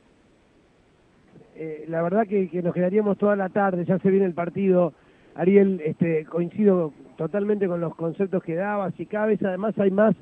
Eh, 1.55 1.85
la 1.89 2.03
verdad 2.03 2.27
que, 2.27 2.51
nos 2.63 2.75
quedaríamos 2.75 3.17
toda 3.19 3.37
la 3.37 3.49
tarde, 3.51 3.85
ya 3.85 3.99
se 3.99 4.11
viene 4.11 4.27
el 4.27 4.35
partido. 4.35 4.93
Ariel, 5.37 5.81
este, 5.85 6.25
coincido 6.25 6.93
totalmente 7.17 7.69
con 7.69 7.81
los 7.81 7.95
conceptos 7.95 8.43
que 8.43 8.57
dabas 8.57 8.93
y 8.99 9.07
cada 9.07 9.27
vez 9.27 9.41
además 9.45 9.79
hay 9.79 9.93
más 9.93 10.17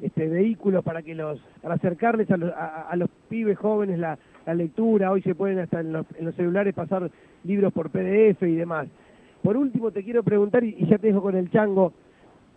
este, 0.00 0.28
vehículos 0.28 0.84
para 0.84 1.02
que 1.02 1.16
los 1.16 1.40
para 1.62 1.74
acercarles 1.74 2.28
a, 2.30 2.94
los 2.96 3.08
pibes 3.28 3.58
jóvenes 3.58 3.98
la, 3.98 4.18
lectura. 4.54 5.10
Hoy 5.10 5.22
se 5.22 5.34
pueden 5.34 5.58
hasta 5.58 5.80
en 5.80 5.92
los, 5.92 6.06
celulares 6.36 6.74
pasar 6.74 7.10
libros 7.44 7.72
por 7.72 7.90
PDF 7.90 8.42
y 8.42 8.56
demás. 8.56 8.88
Por 9.42 9.56
último, 9.56 9.90
te 9.90 10.02
quiero 10.02 10.22
preguntar, 10.22 10.64
y, 10.64 10.86
ya 10.86 10.98
te 10.98 11.08
dejo 11.08 11.22
con 11.22 11.36
el 11.36 11.50
chango, 11.50 11.92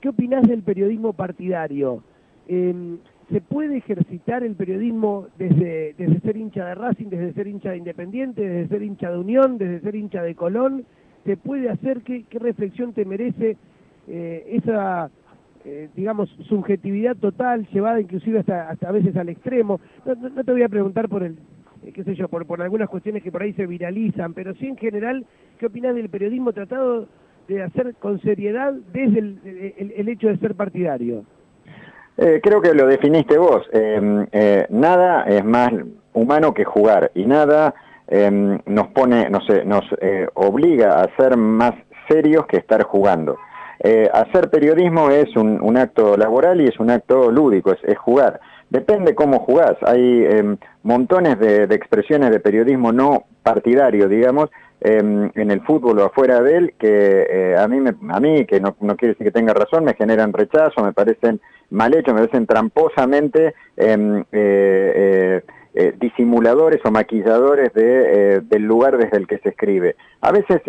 ¿Qué 0.03 0.09
opinás 0.09 0.45
del 0.45 0.63
periodismo 0.63 1.13
partidario? 1.13 2.03
Em, 2.49 2.97
¿Se 3.31 3.39
puede 3.39 3.77
ejercitar 3.77 4.43
el 4.43 4.53
periodismo 4.55 5.27
desde, 5.37 5.95
desde 5.97 6.19
ser 6.19 6.35
hincha 6.35 6.65
de 6.65 6.75
Racing, 6.75 7.07
desde 7.07 7.31
ser 7.31 7.47
hincha 7.47 7.71
de 7.71 7.77
Independiente, 7.77 8.41
desde 8.41 8.67
ser 8.67 8.83
hincha 8.83 9.09
de 9.09 9.17
Unión, 9.17 9.57
desde 9.57 9.79
ser 9.79 9.95
hincha 9.95 10.21
de 10.21 10.35
Colón? 10.35 10.83
¿Se 11.23 11.37
puede 11.37 11.69
hacer? 11.69 12.01
¿Qué, 12.01 12.25
qué 12.29 12.37
reflexión 12.37 12.91
te 12.91 13.05
merece 13.05 13.55
eh, 14.09 14.45
esa, 14.61 15.09
eh, 15.63 15.87
digamos, 15.95 16.29
subjetividad 16.49 17.15
total, 17.15 17.65
llevada 17.71 18.01
inclusive 18.01 18.39
hasta, 18.39 18.69
hasta 18.69 18.89
a 18.89 18.91
veces 18.91 19.15
al 19.15 19.29
extremo? 19.29 19.79
No, 20.05 20.43
te 20.43 20.51
voy 20.51 20.63
a 20.63 20.69
preguntar 20.69 21.07
por 21.07 21.23
el, 21.23 21.37
eh, 21.85 21.91
qué 21.93 22.03
sé 22.03 22.15
yo, 22.15 22.27
por, 22.27 22.45
por 22.45 22.61
algunas 22.61 22.89
cuestiones 22.89 23.23
que 23.23 23.31
por 23.31 23.43
ahí 23.43 23.53
se 23.53 23.67
viralizan, 23.67 24.33
pero 24.33 24.53
sí 24.55 24.67
en 24.67 24.77
general, 24.77 25.25
¿qué 25.59 25.65
opinás 25.65 25.95
del 25.95 26.09
periodismo 26.09 26.53
tratado 26.53 27.07
de 27.47 27.61
hacer 27.61 27.95
con 27.95 28.21
seriedad 28.21 28.73
desde 28.93 29.19
el, 29.19 30.09
hecho 30.09 30.27
de 30.27 30.37
ser 30.37 30.55
partidario? 30.55 31.23
Eh, 32.17 32.39
creo 32.43 32.61
que 32.61 32.73
lo 32.73 32.87
definiste 32.87 33.37
vos. 33.37 33.67
Em, 33.71 34.25
eh, 34.31 34.65
nada 34.69 35.23
es 35.23 35.43
más 35.43 35.71
humano 36.13 36.53
que 36.53 36.63
jugar 36.63 37.11
y 37.15 37.25
nada 37.25 37.73
em, 38.07 38.59
nos 38.65 38.87
pone, 38.89 39.29
no 39.29 39.41
sé, 39.41 39.65
nos 39.65 39.83
eh, 39.99 40.27
obliga 40.35 41.01
a 41.01 41.15
ser 41.15 41.37
más 41.37 41.73
serios 42.07 42.45
que 42.47 42.57
estar 42.57 42.83
jugando. 42.83 43.37
hacer 44.13 44.49
periodismo 44.49 45.09
es 45.09 45.35
un, 45.35 45.77
acto 45.77 46.15
laboral 46.15 46.61
y 46.61 46.67
es 46.67 46.79
un 46.79 46.89
acto 46.89 47.29
lúdico, 47.29 47.73
es, 47.73 47.97
jugar. 47.97 48.39
Depende 48.73 49.15
cómo 49.15 49.39
jugás. 49.39 49.77
Hay 49.83 50.25
em, 50.25 50.57
montones 50.83 51.39
de, 51.39 51.67
de, 51.67 51.75
expresiones 51.75 52.29
de 52.31 52.41
periodismo 52.41 52.91
no 52.91 53.23
partidario, 53.41 54.09
digamos, 54.09 54.49
Em, 54.85 55.31
en 55.35 55.49
el 55.49 55.61
fútbol 55.61 55.99
o 55.99 56.03
afuera 56.03 56.41
de 56.41 56.57
él 56.57 56.73
que 56.77 57.25
eh, 57.29 57.55
a 57.57 57.69
mí, 57.69 57.77
a 58.09 58.19
mí 58.19 58.45
que 58.45 58.59
no, 58.59 58.75
no, 58.81 58.97
quiere 58.97 59.13
decir 59.13 59.27
que 59.27 59.31
tenga 59.31 59.53
razón, 59.53 59.85
me 59.85 59.93
generan 59.93 60.33
rechazo, 60.33 60.83
me 60.83 60.91
parecen 60.91 61.39
mal 61.69 61.95
hechos, 61.95 62.13
me 62.13 62.19
parecen 62.19 62.45
tramposamente 62.45 63.55
em, 63.77 64.25
eh, 64.33 65.41
eh, 65.73 65.95
disimuladores 65.97 66.81
o 66.83 66.91
maquilladores 66.91 67.73
de, 67.73 68.41
del 68.41 68.63
lugar 68.63 68.97
desde 68.97 69.15
el 69.15 69.25
que 69.25 69.37
se 69.37 69.49
escribe. 69.49 69.95
A 70.19 70.33
veces 70.33 70.61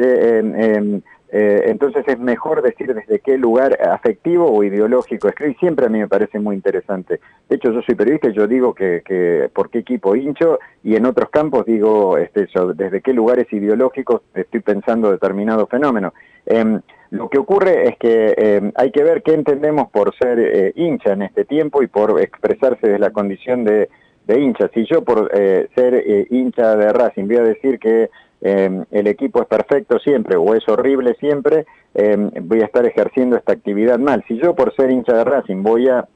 eh, 1.37 1.65
entonces 1.67 2.05
es 2.07 2.17
mejor 2.21 2.63
decir 2.63 2.95
desde 2.95 3.19
qué 3.19 3.37
lugar 3.37 3.77
afectivo 3.83 4.49
o 4.53 4.63
ideológico 4.63 5.27
escribir. 5.27 5.57
Siempre 5.59 5.87
a 5.87 5.89
mí 5.89 5.99
me 5.99 6.07
parece 6.07 6.39
muy 6.39 6.55
interesante. 6.55 7.19
De 7.49 7.57
hecho, 7.57 7.73
yo 7.73 7.83
soy 7.83 7.97
periodista 7.97 8.29
y 8.29 8.35
yo 8.35 8.47
digo 8.47 8.73
que, 8.73 9.03
que 9.05 9.51
por 9.53 9.69
qué 9.69 9.81
equipo 9.81 10.15
hincho 10.15 10.61
y 10.85 10.95
en 10.95 11.07
otros 11.07 11.31
campos 11.31 11.67
digo 11.67 12.19
este, 12.19 12.47
desde 12.77 13.01
qué 13.01 13.13
lugares 13.13 13.53
ideológicos 13.53 14.23
estoy 14.33 14.61
pensando 14.61 15.11
determinado 15.11 15.67
fenómeno. 15.67 16.15
Em, 16.47 16.81
lo 17.11 17.29
que 17.29 17.39
ocurre 17.39 17.89
es 17.89 17.99
que 17.99 18.35
em, 18.37 18.71
hay 18.77 18.93
que 18.93 19.03
ver 19.03 19.25
qué 19.25 19.35
entendemos 19.35 19.91
por 19.91 20.15
ser 20.15 20.39
eh, 20.39 20.73
hincha 20.77 21.15
en 21.15 21.23
este 21.23 21.45
tiempo 21.45 21.83
y 21.83 21.89
por 21.89 22.21
expresarse 22.21 22.87
de 22.87 23.01
la 23.01 23.11
condición 23.11 23.65
de, 23.65 23.89
de 24.27 24.41
hincha. 24.41 24.69
Si 24.75 24.85
yo 24.87 25.03
por 25.03 25.31
eh, 25.35 25.69
ser 25.75 26.05
hincha 26.31 26.77
de 26.77 26.93
Racing 26.93 27.27
voy 27.27 27.37
a 27.37 27.43
decir 27.43 27.79
que 27.79 28.11
eh, 28.41 28.85
el 28.91 29.07
equipo 29.07 29.43
es 29.43 29.49
perfecto 29.49 29.99
siempre 29.99 30.37
o 30.37 30.55
es 30.55 30.69
horrible 30.69 31.15
siempre, 31.21 31.67
eh, 31.95 32.17
voy 32.43 32.61
a 32.61 32.67
estar 32.67 32.85
ejerciendo 32.85 33.37
esta 33.37 33.53
actividad 33.53 33.99
mal. 33.99 34.25
Si 34.29 34.37
yo 34.39 34.55
por 34.55 34.75
ser 34.75 34.91
hincha 34.91 35.15
de 35.15 35.25
Racing 35.25 35.63
voy 35.63 35.89
a 35.89 36.07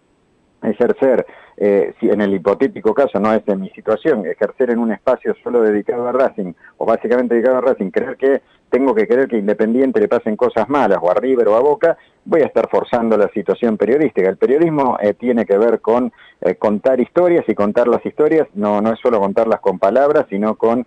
ejercer 0.62 1.26
eh, 1.60 1.92
si 1.98 2.08
en 2.08 2.20
el 2.20 2.32
hipotético 2.34 2.94
caso, 2.94 3.18
no 3.18 3.32
es 3.34 3.42
en 3.48 3.60
mi 3.60 3.68
situación, 3.70 4.24
ejercer 4.26 4.70
en 4.70 4.78
un 4.78 4.92
espacio 4.92 5.34
solo 5.42 5.60
dedicado 5.60 6.06
a 6.06 6.12
Racing, 6.12 6.52
o 6.76 6.86
básicamente 6.86 7.34
dedicado 7.34 7.58
a 7.58 7.60
Racing, 7.60 7.90
creer 7.90 8.16
que 8.16 8.42
tengo 8.70 8.94
que 8.94 9.08
creer 9.08 9.26
que 9.26 9.38
Independiente 9.38 9.98
le 9.98 10.06
pasen 10.06 10.36
cosas 10.36 10.68
malas, 10.68 10.98
o 11.02 11.10
a 11.10 11.14
River 11.14 11.48
o 11.48 11.56
a 11.56 11.60
Boca, 11.60 11.98
voy 12.28 12.42
a 12.42 12.46
estar 12.46 12.68
forzando 12.70 13.16
la 13.16 13.28
situación 13.28 13.76
periodística. 13.76 14.28
El 14.28 14.36
periodismo 14.36 14.98
eh, 15.00 15.14
tiene 15.14 15.44
que 15.44 15.56
ver 15.56 15.80
con 15.80 16.12
eh, 16.40 16.54
contar 16.56 17.00
historias, 17.00 17.44
y 17.48 17.54
contar 17.54 17.88
las 17.88 18.04
historias 18.04 18.46
no, 18.54 18.80
no 18.80 18.92
es 18.92 19.00
solo 19.00 19.18
contarlas 19.18 19.60
con 19.60 19.78
palabras, 19.78 20.26
sino 20.28 20.54
con, 20.56 20.86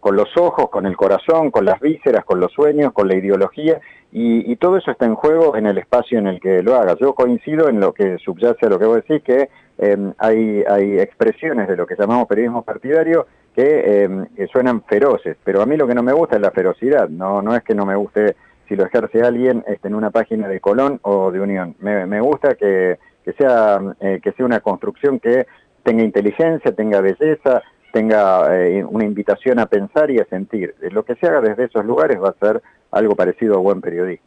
con 0.00 0.16
los 0.16 0.36
ojos, 0.36 0.68
con 0.68 0.84
el 0.84 0.96
corazón, 0.96 1.52
con 1.52 1.64
las 1.64 1.78
vísceras, 1.78 2.24
con 2.24 2.40
los 2.40 2.50
sueños, 2.50 2.92
con 2.92 3.06
la 3.06 3.14
ideología, 3.14 3.80
y, 4.10 4.56
todo 4.56 4.78
eso 4.78 4.90
está 4.90 5.04
en 5.04 5.14
juego 5.14 5.54
en 5.54 5.66
el 5.66 5.78
espacio 5.78 6.18
en 6.18 6.26
el 6.26 6.40
que 6.40 6.60
lo 6.60 6.74
hagas. 6.74 6.96
Yo 6.98 7.14
coincido 7.14 7.68
en 7.68 7.78
lo 7.78 7.92
que 7.92 8.18
subyace 8.18 8.66
a 8.66 8.68
lo 8.68 8.80
que 8.80 8.86
vos 8.86 8.96
decís, 8.96 9.22
que 9.22 9.48
Em, 9.78 10.12
hay, 10.18 10.64
hay 10.68 10.98
expresiones 10.98 11.68
de 11.68 11.76
lo 11.76 11.86
que 11.86 11.94
llamamos 11.96 12.26
periodismo 12.26 12.62
partidario 12.62 13.28
em, 13.54 14.26
que, 14.34 14.46
suenan 14.48 14.82
feroces, 14.82 15.36
pero 15.44 15.62
a 15.62 15.66
mí 15.66 15.76
lo 15.76 15.86
que 15.86 15.94
no 15.94 16.02
me 16.02 16.12
gusta 16.12 16.34
es 16.34 16.42
la 16.42 16.50
ferocidad, 16.50 17.08
no, 17.08 17.42
no 17.42 17.54
es 17.54 17.62
que 17.62 17.76
no 17.76 17.86
me 17.86 17.94
guste 17.94 18.34
si 18.68 18.76
lo 18.76 18.84
ejerce 18.84 19.22
alguien 19.22 19.64
este, 19.66 19.88
en 19.88 19.94
una 19.94 20.10
página 20.10 20.48
de 20.48 20.60
Colón 20.60 21.00
o 21.02 21.30
de 21.30 21.40
Unión, 21.40 21.74
me, 21.80 22.20
gusta 22.20 22.54
que, 22.54 22.98
que, 23.24 23.32
sea, 23.32 23.80
eh, 24.00 24.20
que 24.22 24.32
sea 24.32 24.46
una 24.46 24.60
construcción 24.60 25.18
que 25.18 25.46
tenga 25.82 26.04
inteligencia, 26.04 26.72
tenga 26.72 27.00
belleza, 27.00 27.62
tenga 27.92 28.56
eh, 28.56 28.84
una 28.84 29.04
invitación 29.04 29.58
a 29.58 29.66
pensar 29.66 30.10
y 30.10 30.18
a 30.18 30.24
sentir. 30.26 30.74
Lo 30.92 31.02
que 31.04 31.14
se 31.14 31.26
haga 31.26 31.40
desde 31.40 31.64
esos 31.64 31.84
lugares 31.84 32.20
va 32.22 32.30
a 32.30 32.46
ser 32.46 32.62
algo 32.90 33.14
parecido 33.14 33.54
a 33.54 33.58
buen 33.58 33.80
periodismo. 33.80 34.26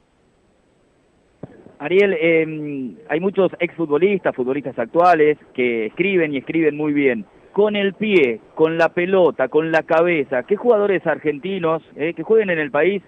Ariel, 1.80 2.14
eh, 2.14 2.96
hay 3.10 3.20
muchos 3.20 3.52
exfutbolistas, 3.60 4.36
futbolistas 4.36 4.78
actuales, 4.78 5.38
que 5.54 5.88
escriben 5.88 6.34
y 6.34 6.38
escriben 6.38 6.78
muy 6.78 6.94
bien. 6.94 7.26
Con 7.54 7.76
el 7.76 7.94
pie, 7.96 8.40
con 8.54 8.78
la 8.78 8.90
pelota, 8.90 9.48
con 9.48 9.72
la 9.72 9.82
cabeza, 9.84 10.44
¿qué 10.44 10.56
jugadores 10.56 11.06
argentinos 11.08 11.82
eh, 11.96 12.14
que 12.14 12.24
jueguen 12.24 12.52
en 12.52 12.60
el 12.60 12.70
país 12.72 13.02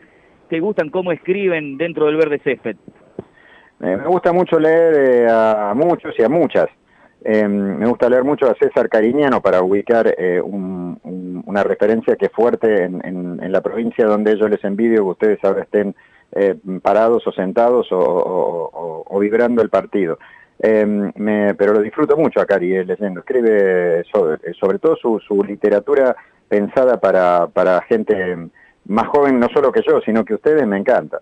te 0.50 0.60
gustan 0.60 0.90
cómo 0.90 1.12
escriben 1.12 1.78
dentro 1.78 2.06
del 2.06 2.18
verde 2.18 2.40
césped? 2.44 2.76
Eh, 3.82 3.98
me 3.98 4.06
gusta 4.06 4.32
mucho 4.32 4.60
leer 4.60 4.96
eh, 4.96 5.28
a 5.30 5.74
muchos 5.76 6.14
y 6.18 6.24
a 6.24 6.30
muchas. 6.30 6.68
Em, 7.26 7.78
me 7.78 7.88
gusta 7.88 8.10
leer 8.10 8.26
mucho 8.26 8.50
a 8.50 8.56
César 8.56 8.90
Cariñano 8.90 9.42
para 9.42 9.62
ubicar 9.62 10.14
eh, 10.18 10.42
una 10.42 11.64
referencia 11.64 12.18
que 12.18 12.26
es 12.26 12.32
fuerte 12.34 12.84
en, 12.84 13.02
en, 13.06 13.52
la 13.52 13.62
provincia 13.62 14.06
donde 14.06 14.38
yo 14.38 14.50
les 14.50 14.62
envidio 14.66 15.04
que 15.04 15.10
ustedes 15.12 15.44
ahora 15.44 15.64
estén 15.64 15.96
eh, 16.34 16.56
parados 16.82 17.26
o 17.28 17.32
sentados 17.32 17.88
o, 17.92 19.18
vibrando 19.22 19.62
el 19.62 19.70
partido. 19.70 20.18
Em, 20.60 21.14
pero 21.58 21.74
lo 21.74 21.82
disfruto 21.82 22.18
mucho 22.18 22.42
a 22.42 22.46
Cari 22.46 22.76
eh, 22.76 22.86
leyendo. 22.86 23.22
Escribe 23.22 24.04
sobre, 24.12 24.36
eh, 24.44 24.54
sobre 24.60 24.80
todo 24.80 24.98
su, 24.98 25.20
su, 25.20 25.44
literatura 25.44 26.16
pensada 26.50 27.00
para, 27.00 27.48
para 27.48 27.82
gente 27.84 28.50
más 28.86 29.08
joven, 29.08 29.40
no 29.40 29.48
solo 29.54 29.72
que 29.72 29.82
yo, 29.88 30.02
sino 30.02 30.25
que 30.25 30.36
ustedes 30.36 30.66
me 30.68 30.78
encanta. 30.78 31.20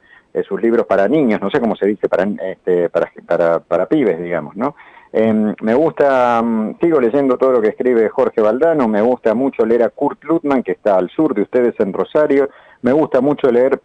sus 0.48 0.62
libros 0.62 0.86
para 0.86 1.08
niños, 1.08 1.42
no 1.42 1.50
sé 1.50 1.60
cómo 1.60 1.76
se 1.76 1.86
dice, 1.88 2.08
para, 2.08 2.24
este, 2.24 2.90
para, 2.90 3.12
para, 3.28 3.60
para 3.60 3.86
pibes, 3.86 4.22
digamos, 4.22 4.56
¿no? 4.56 4.76
Em, 5.14 5.54
me 5.62 5.74
gusta, 5.74 6.42
mm, 6.42 6.78
sigo 6.80 7.02
leyendo 7.02 7.38
todo 7.38 7.52
lo 7.52 7.62
que 7.62 7.70
escribe 7.70 8.08
Jorge 8.08 8.40
Valdano, 8.40 8.88
me 8.88 9.02
gusta 9.02 9.34
mucho 9.34 9.66
leer 9.66 9.84
a 9.84 9.90
Kurt 9.90 10.24
Lutman, 10.24 10.64
que 10.64 10.72
está 10.72 10.98
al 10.98 11.10
sur 11.10 11.34
de 11.34 11.42
ustedes 11.42 11.76
en 11.80 11.92
Rosario, 11.92 12.50
me 12.82 12.94
gusta 12.94 13.20
mucho 13.20 13.52
leer 13.52 13.82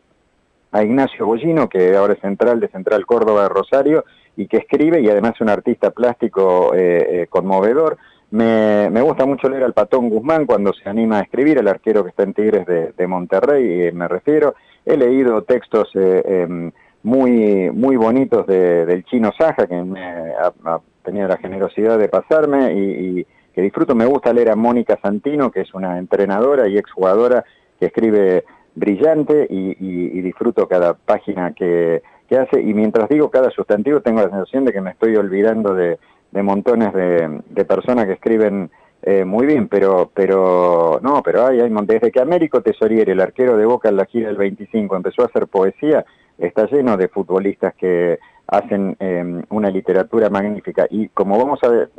a 0.71 0.85
Ignacio 0.85 1.27
Bollino, 1.27 1.69
que 1.69 1.97
ahora 1.97 2.13
es 2.13 2.21
central 2.21 2.61
de 2.61 2.69
Central 2.69 3.05
Córdoba 3.07 3.43
de 3.43 3.49
Rosario, 3.49 4.05
y 4.37 4.47
que 4.47 4.59
escribe 4.59 5.01
y 5.01 5.09
además 5.09 5.33
es 5.35 5.41
un 5.41 5.49
artista 5.49 5.91
plástico 5.91 6.75
eh, 6.75 7.23
eh, 7.23 7.27
conmovedor. 7.29 7.97
Me, 8.31 9.01
gusta 9.03 9.25
mucho 9.25 9.49
leer 9.49 9.65
al 9.65 9.73
Patón 9.73 10.09
Guzmán 10.09 10.47
cuando 10.47 10.73
se 10.73 10.89
anima 10.89 11.19
a 11.19 11.23
escribir, 11.23 11.59
el 11.59 11.69
arquero 11.69 12.03
que 12.03 12.11
está 12.11 12.25
en 12.25 12.35
Tigres 12.35 12.67
de, 12.67 13.07
Monterrey, 13.07 13.83
eh, 13.83 13.93
me 13.93 14.09
refiero. 14.09 14.55
He 14.85 14.97
leído 14.97 15.43
textos 15.43 15.91
em, 15.95 16.71
muy, 17.03 17.71
muy 17.71 17.97
bonitos 17.97 18.47
del 18.47 19.05
chino 19.05 19.33
Saja, 19.37 19.67
que 19.67 19.83
me 19.83 20.03
ha, 20.03 20.81
tenido 21.03 21.29
la 21.29 21.37
generosidad 21.37 21.99
de 21.99 22.09
pasarme 22.09 22.73
y, 22.73 23.21
y 23.21 23.27
que 23.55 23.63
disfruto. 23.63 23.95
Me 23.95 24.07
gusta 24.07 24.33
leer 24.33 24.51
a 24.51 24.57
Mónica 24.57 24.99
Santino, 25.01 25.51
que 25.51 25.61
es 25.61 25.73
una 25.73 25.99
entrenadora 25.99 26.67
y 26.69 26.79
exjugadora 26.79 27.45
que 27.79 27.87
escribe 27.87 28.45
brillante 28.77 29.47
y, 29.49 30.21
disfruto 30.21 30.69
cada 30.69 30.95
página 30.95 31.53
que, 31.53 32.03
hace 32.31 32.61
y 32.61 32.75
mientras 32.75 33.09
digo 33.09 33.31
cada 33.31 33.51
sustantivo 33.51 34.01
tengo 34.01 34.21
la 34.21 34.29
sensación 34.29 34.65
de 34.65 34.73
que 34.73 34.81
me 34.81 34.91
estoy 34.91 35.17
olvidando 35.17 35.75
de, 35.75 35.99
montones 36.33 36.93
de, 36.93 37.65
personas 37.65 38.07
que 38.07 38.13
escriben 38.13 38.71
eh, 39.03 39.25
muy 39.25 39.47
bien, 39.47 39.69
pero 39.69 40.11
pero 40.13 41.01
no, 41.03 41.23
pero 41.23 41.47
hay, 41.47 41.61
hay 41.61 41.71
desde 41.85 42.11
que 42.11 42.21
Américo 42.21 42.61
Tesoriere, 42.63 43.13
el 43.13 43.21
arquero 43.21 43.57
de 43.57 43.67
Boca 43.67 43.89
en 43.89 43.97
la 43.97 44.07
gira 44.07 44.29
del 44.29 44.37
25, 44.37 44.97
empezó 44.97 45.23
a 45.23 45.27
hacer 45.27 45.47
poesía, 45.47 46.05
está 46.39 46.67
lleno 46.67 46.97
de 46.97 47.09
futbolistas 47.09 47.75
que 47.75 48.19
hacen 48.47 48.97
em, 49.01 49.43
una 49.51 49.71
literatura 49.71 50.31
magnífica. 50.31 50.87
Y 50.91 51.09
como 51.09 51.39
vamos 51.39 51.59
a 51.63 51.69
ver, 51.69 51.91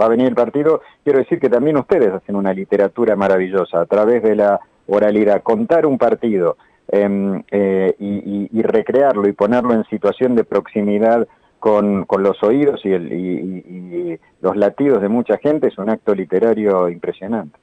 va 0.00 0.06
a 0.06 0.08
venir 0.08 0.26
el 0.28 0.34
partido, 0.34 0.82
quiero 1.02 1.18
decir 1.18 1.40
que 1.40 1.48
también 1.48 1.76
ustedes 1.76 2.12
hacen 2.12 2.36
una 2.36 2.52
literatura 2.52 3.16
maravillosa 3.16 3.80
a 3.80 3.86
través 3.86 4.22
de 4.22 4.36
la 4.36 4.60
oralidad, 4.86 5.42
contar 5.42 5.86
un 5.86 5.98
partido 5.98 6.56
em, 6.88 7.42
eh, 7.50 7.94
y, 7.98 8.62
recrearlo 8.62 9.28
y 9.28 9.32
ponerlo 9.32 9.74
en 9.74 9.84
situación 9.84 10.34
de 10.34 10.44
proximidad 10.44 11.26
con, 11.66 12.22
los 12.22 12.40
oídos 12.44 12.80
y, 12.84 12.90
y, 12.90 14.18
los 14.40 14.56
latidos 14.56 15.02
de 15.02 15.08
mucha 15.08 15.36
gente 15.38 15.66
es 15.66 15.78
un 15.78 15.90
acto 15.90 16.14
literario 16.14 16.88
impresionante. 16.88 17.58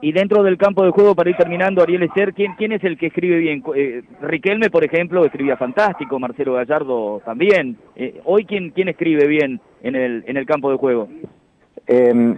Y 0.00 0.12
dentro 0.12 0.42
del 0.42 0.56
campo 0.56 0.82
de 0.84 0.92
juego, 0.92 1.14
para 1.14 1.28
ir 1.28 1.36
terminando, 1.36 1.82
Ariel 1.82 2.04
Eser, 2.04 2.32
¿quién, 2.32 2.54
quién 2.54 2.72
es 2.72 2.82
el 2.84 2.96
que 2.96 3.08
escribe 3.08 3.36
bien? 3.36 3.62
Eh, 3.74 4.02
Riquelme, 4.22 4.70
por 4.70 4.82
ejemplo, 4.84 5.24
escribía 5.26 5.58
fantástico, 5.58 6.18
Marcelo 6.18 6.54
Gallardo 6.54 7.20
también. 7.24 7.76
Eh, 7.96 8.20
¿Hoy 8.24 8.46
quién, 8.46 8.70
quién 8.70 8.88
escribe 8.88 9.26
bien 9.26 9.60
en 9.82 9.94
el, 9.94 10.24
en 10.26 10.38
el 10.38 10.46
campo 10.46 10.70
de 10.70 10.78
juego? 10.78 11.08
Eh, 11.86 12.34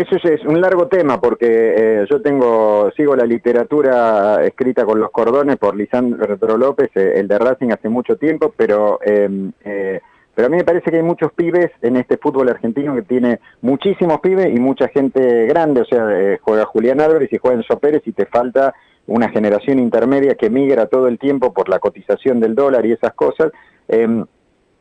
eso 0.00 0.16
es, 0.28 0.44
un 0.44 0.60
largo 0.60 0.88
tema 0.88 1.20
porque 1.20 1.46
eh, 1.48 2.06
yo 2.10 2.22
tengo 2.22 2.90
sigo 2.96 3.14
la 3.14 3.24
literatura 3.24 4.44
escrita 4.44 4.84
con 4.84 4.98
los 4.98 5.10
cordones 5.10 5.56
por 5.56 5.76
Lisandro 5.76 6.56
López, 6.56 6.90
eh, 6.94 7.14
el 7.16 7.28
de 7.28 7.38
Racing 7.38 7.70
hace 7.70 7.88
mucho 7.88 8.16
tiempo, 8.16 8.52
pero 8.56 8.98
em, 9.04 9.52
eh, 9.64 10.00
pero 10.34 10.46
a 10.46 10.50
mí 10.50 10.56
me 10.56 10.64
parece 10.64 10.90
que 10.90 10.96
hay 10.96 11.02
muchos 11.02 11.32
pibes 11.32 11.70
en 11.82 11.96
este 11.96 12.16
fútbol 12.16 12.48
argentino 12.48 12.94
que 12.94 13.02
tiene 13.02 13.40
muchísimos 13.60 14.20
pibes 14.20 14.46
y 14.54 14.58
mucha 14.58 14.88
gente 14.88 15.46
grande, 15.46 15.82
o 15.82 15.84
sea, 15.84 16.38
juega 16.40 16.64
Julián 16.64 17.00
Álvarez 17.00 17.30
y 17.32 17.38
juega 17.38 17.58
Enzo 17.58 17.78
Pérez 17.78 18.02
y 18.06 18.12
te 18.12 18.26
falta 18.26 18.74
una 19.06 19.28
generación 19.28 19.78
intermedia 19.78 20.36
que 20.36 20.48
migra 20.48 20.86
todo 20.86 21.08
el 21.08 21.18
tiempo 21.18 21.52
por 21.52 21.68
la 21.68 21.78
cotización 21.78 22.40
del 22.40 22.54
dólar 22.54 22.86
y 22.86 22.92
esas 22.92 23.12
cosas. 23.12 23.52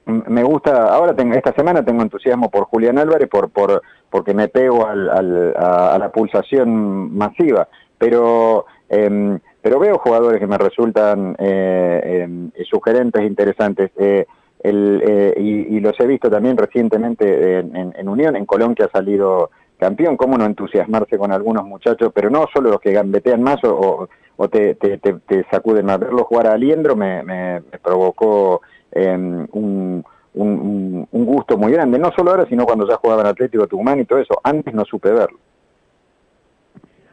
Me 0.06 0.44
gusta, 0.44 0.92
ahora 0.92 1.16
tengo, 1.16 1.36
esta 1.36 1.54
semana 1.54 1.86
tengo 1.86 2.02
entusiasmo 2.02 2.50
por 2.50 2.64
Julián 2.66 2.98
Álvarez 2.98 3.30
por, 3.30 3.50
por, 3.50 3.84
porque 4.10 4.34
me 4.34 4.48
pego 4.48 4.88
al, 4.88 5.08
a, 5.56 5.98
la 6.00 6.12
pulsación 6.12 7.16
masiva, 7.16 7.68
pero, 7.98 8.66
em, 8.88 9.40
pero 9.62 9.80
veo 9.80 10.00
jugadores 10.00 10.40
que 10.40 10.48
me 10.48 10.58
resultan 10.58 11.36
eh, 11.38 12.24
em, 12.24 12.52
sugerentes, 12.66 13.22
interesantes, 13.22 13.92
eh, 13.98 14.26
el, 14.64 15.02
eh, 15.08 15.34
y, 15.38 15.80
los 15.80 15.98
he 16.00 16.08
visto 16.08 16.30
también 16.30 16.58
recientemente 16.58 17.60
en, 17.60 18.10
Unión, 18.10 18.36
en 18.36 18.46
Colón 18.46 18.74
que 18.76 18.84
ha 18.84 18.90
salido 18.90 19.52
campeón, 19.78 20.18
cómo 20.18 20.38
no 20.38 20.46
entusiasmarse 20.46 21.18
con 21.18 21.32
algunos 21.32 21.66
muchachos, 21.66 22.12
pero 22.14 22.30
no 22.30 22.46
solo 22.54 22.72
los 22.72 22.82
que 22.82 22.92
gambetean 22.92 23.42
más 23.42 23.64
o, 23.64 24.10
o 24.36 24.50
te, 24.50 24.76
te, 24.76 24.98
te, 24.98 25.46
sacuden 25.50 25.86
más, 25.86 26.00
verlo. 26.00 26.26
Jugar 26.26 26.48
a 26.48 26.54
Aliendro 26.54 26.98
me, 26.98 27.24
me 27.24 27.62
provocó 27.82 28.62
Em, 28.91 29.47
un, 29.52 30.04
un, 30.34 31.08
gusto 31.12 31.58
muy 31.58 31.71
grande, 31.71 31.99
no 31.99 32.12
solo 32.12 32.32
ahora, 32.32 32.45
sino 32.47 32.65
cuando 32.65 32.88
ya 32.88 32.97
jugaba 32.97 33.21
en 33.21 33.28
Atlético 33.28 33.67
Tucumán 33.67 33.99
y 33.99 34.06
todo 34.06 34.19
eso. 34.19 34.36
Antes 34.43 34.73
no 34.73 34.86
supe 34.86 35.12
verlo. 35.12 35.38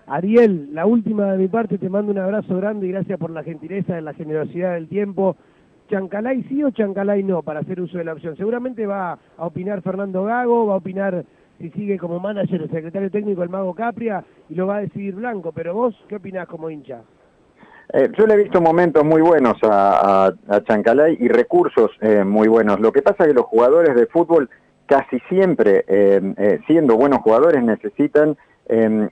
Ariel, 0.06 0.72
la 0.72 0.86
última 0.86 1.32
de 1.32 1.38
mi 1.38 1.48
parte, 1.48 1.78
te 1.78 1.88
mando 1.88 2.12
un 2.12 2.18
abrazo 2.18 2.56
grande 2.56 2.86
y 2.86 2.90
gracias 2.90 3.18
por 3.18 3.30
la 3.30 3.42
gentileza, 3.42 4.00
la 4.00 4.14
generosidad 4.14 4.74
del 4.74 4.88
tiempo. 4.88 5.36
¿Chancalay 5.90 6.44
sí 6.44 6.62
o 6.62 6.70
Chancalay 6.70 7.22
no 7.22 7.42
para 7.42 7.60
hacer 7.60 7.80
uso 7.80 7.98
de 7.98 8.04
la 8.04 8.12
opción? 8.12 8.36
Seguramente 8.36 8.86
va 8.86 9.18
a 9.36 9.46
opinar 9.46 9.82
Fernando 9.82 10.24
Gago, 10.24 10.66
va 10.66 10.74
a 10.74 10.78
opinar 10.78 11.24
si 11.58 11.70
sigue 11.70 11.98
como 11.98 12.20
manager 12.20 12.62
o 12.62 12.68
secretario 12.68 13.10
técnico 13.10 13.42
el 13.42 13.48
Mago 13.48 13.74
Capria 13.74 14.24
y 14.48 14.54
lo 14.54 14.66
va 14.66 14.76
a 14.76 14.80
decidir 14.80 15.14
Blanco, 15.14 15.52
pero 15.52 15.74
vos, 15.74 15.94
¿qué 16.08 16.16
opinás 16.16 16.46
como 16.46 16.70
hincha? 16.70 17.02
Eh, 17.96 18.10
yo 18.12 18.26
le 18.26 18.34
he 18.34 18.36
visto 18.36 18.60
momentos 18.60 19.06
muy 19.06 19.22
buenos 19.22 19.56
a, 19.62 20.26
a, 20.26 20.64
Chancalay 20.64 21.16
y 21.18 21.28
recursos 21.28 21.90
eh, 22.02 22.24
muy 22.24 22.46
buenos. 22.46 22.78
Lo 22.78 22.92
que 22.92 23.00
pasa 23.00 23.22
es 23.24 23.28
que 23.28 23.34
los 23.34 23.46
jugadores 23.46 23.94
de 23.94 24.06
fútbol 24.06 24.50
casi 24.84 25.18
siempre, 25.30 25.82
eh, 25.88 26.60
siendo 26.66 26.96
buenos 26.96 27.20
jugadores, 27.20 27.62
necesitan 27.62 28.36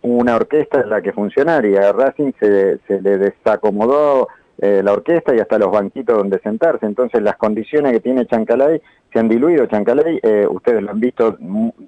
una 0.03 0.35
orquesta 0.35 0.81
en 0.81 0.91
la 0.91 1.01
que 1.01 1.13
funcionar 1.13 1.65
y 1.65 1.77
a 1.77 1.93
Racing 1.93 2.33
se 2.41 3.01
le 3.01 3.19
desacomodó 3.19 4.27
eh, 4.59 4.83
la 4.85 4.93
orquesta 4.93 5.35
y 5.35 5.41
hasta 5.41 5.59
los 5.59 5.73
banquitos 5.73 6.17
donde 6.17 6.39
sentarse. 6.39 6.87
Entonces 6.87 7.21
las 7.23 7.37
condiciones 7.37 7.93
que 7.93 8.01
tiene 8.01 8.27
Chancalay 8.27 8.81
se 9.13 9.19
han 9.19 9.29
diluido. 9.29 9.67
Chancalay, 9.67 10.21
eh, 10.23 10.47
ustedes 10.49 10.81
lo 10.81 10.93
han 10.93 11.01
visto 11.01 11.37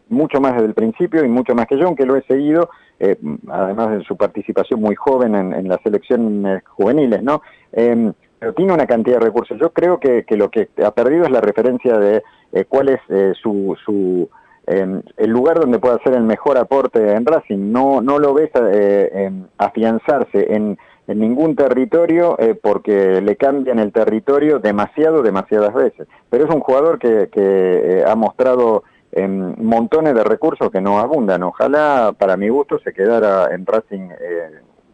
mucho 0.08 0.40
más 0.40 0.54
desde 0.54 0.66
el 0.66 0.74
principio 0.74 1.24
y 1.24 1.28
mucho 1.28 1.54
más 1.54 1.66
que 1.66 1.78
yo, 1.78 1.86
aunque 1.86 2.04
lo 2.04 2.16
he 2.16 2.22
seguido, 2.22 2.70
eh, 2.98 3.16
además 3.48 3.92
de 3.92 4.04
su 4.04 4.16
participación 4.16 4.80
muy 4.80 4.96
joven 4.96 5.34
en, 5.36 5.68
las 5.68 5.78
elecciones 5.84 6.64
juveniles, 6.64 7.22
¿no? 7.22 7.40
Em, 7.72 8.12
pero 8.38 8.52
tiene 8.52 8.72
una 8.72 8.86
cantidad 8.86 9.18
de 9.18 9.26
recursos. 9.26 9.58
Yo 9.60 9.70
creo 9.70 10.00
que, 10.00 10.24
lo 10.30 10.50
que 10.50 10.68
ha 10.84 10.90
perdido 10.90 11.24
es 11.24 11.30
la 11.30 11.40
referencia 11.40 11.98
de 11.98 12.22
cuál 12.68 12.88
es 12.88 13.00
su, 13.40 13.76
su 13.84 14.28
em, 14.66 15.02
el 15.16 15.30
lugar 15.30 15.60
donde 15.60 15.78
puede 15.78 15.96
hacer 15.96 16.14
el 16.14 16.24
mejor 16.24 16.58
aporte 16.58 17.12
en 17.12 17.24
Racing. 17.24 17.70
No, 17.72 18.02
no 18.02 18.18
lo 18.18 18.34
ves 18.34 18.50
em, 18.54 19.44
afianzarse 19.56 20.52
en 20.52 20.76
en 21.08 21.20
ningún 21.20 21.54
territorio 21.54 22.36
eh, 22.38 22.54
porque 22.60 23.20
le 23.20 23.36
cambian 23.36 23.78
el 23.78 23.92
territorio 23.92 24.58
demasiado, 24.58 25.22
demasiadas 25.22 25.72
veces. 25.72 26.08
Pero 26.30 26.44
es 26.44 26.54
un 26.54 26.60
jugador 26.60 26.98
que, 26.98 27.28
que 27.30 27.40
eh, 27.42 28.04
ha 28.06 28.14
mostrado 28.16 28.84
en 29.12 29.54
montones 29.64 30.14
de 30.14 30.24
recursos 30.24 30.70
que 30.70 30.80
no 30.80 30.98
abundan. 30.98 31.42
Ojalá, 31.44 32.12
para 32.18 32.36
mi 32.36 32.48
gusto, 32.48 32.78
se 32.80 32.92
quedara 32.92 33.54
en 33.54 33.64
Racing 33.64 34.10
eh, 34.10 34.50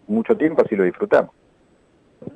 mucho 0.07 0.37
tiempo, 0.37 0.63
así 0.65 0.77
lo 0.77 0.85
disfrutamos. 0.85 1.33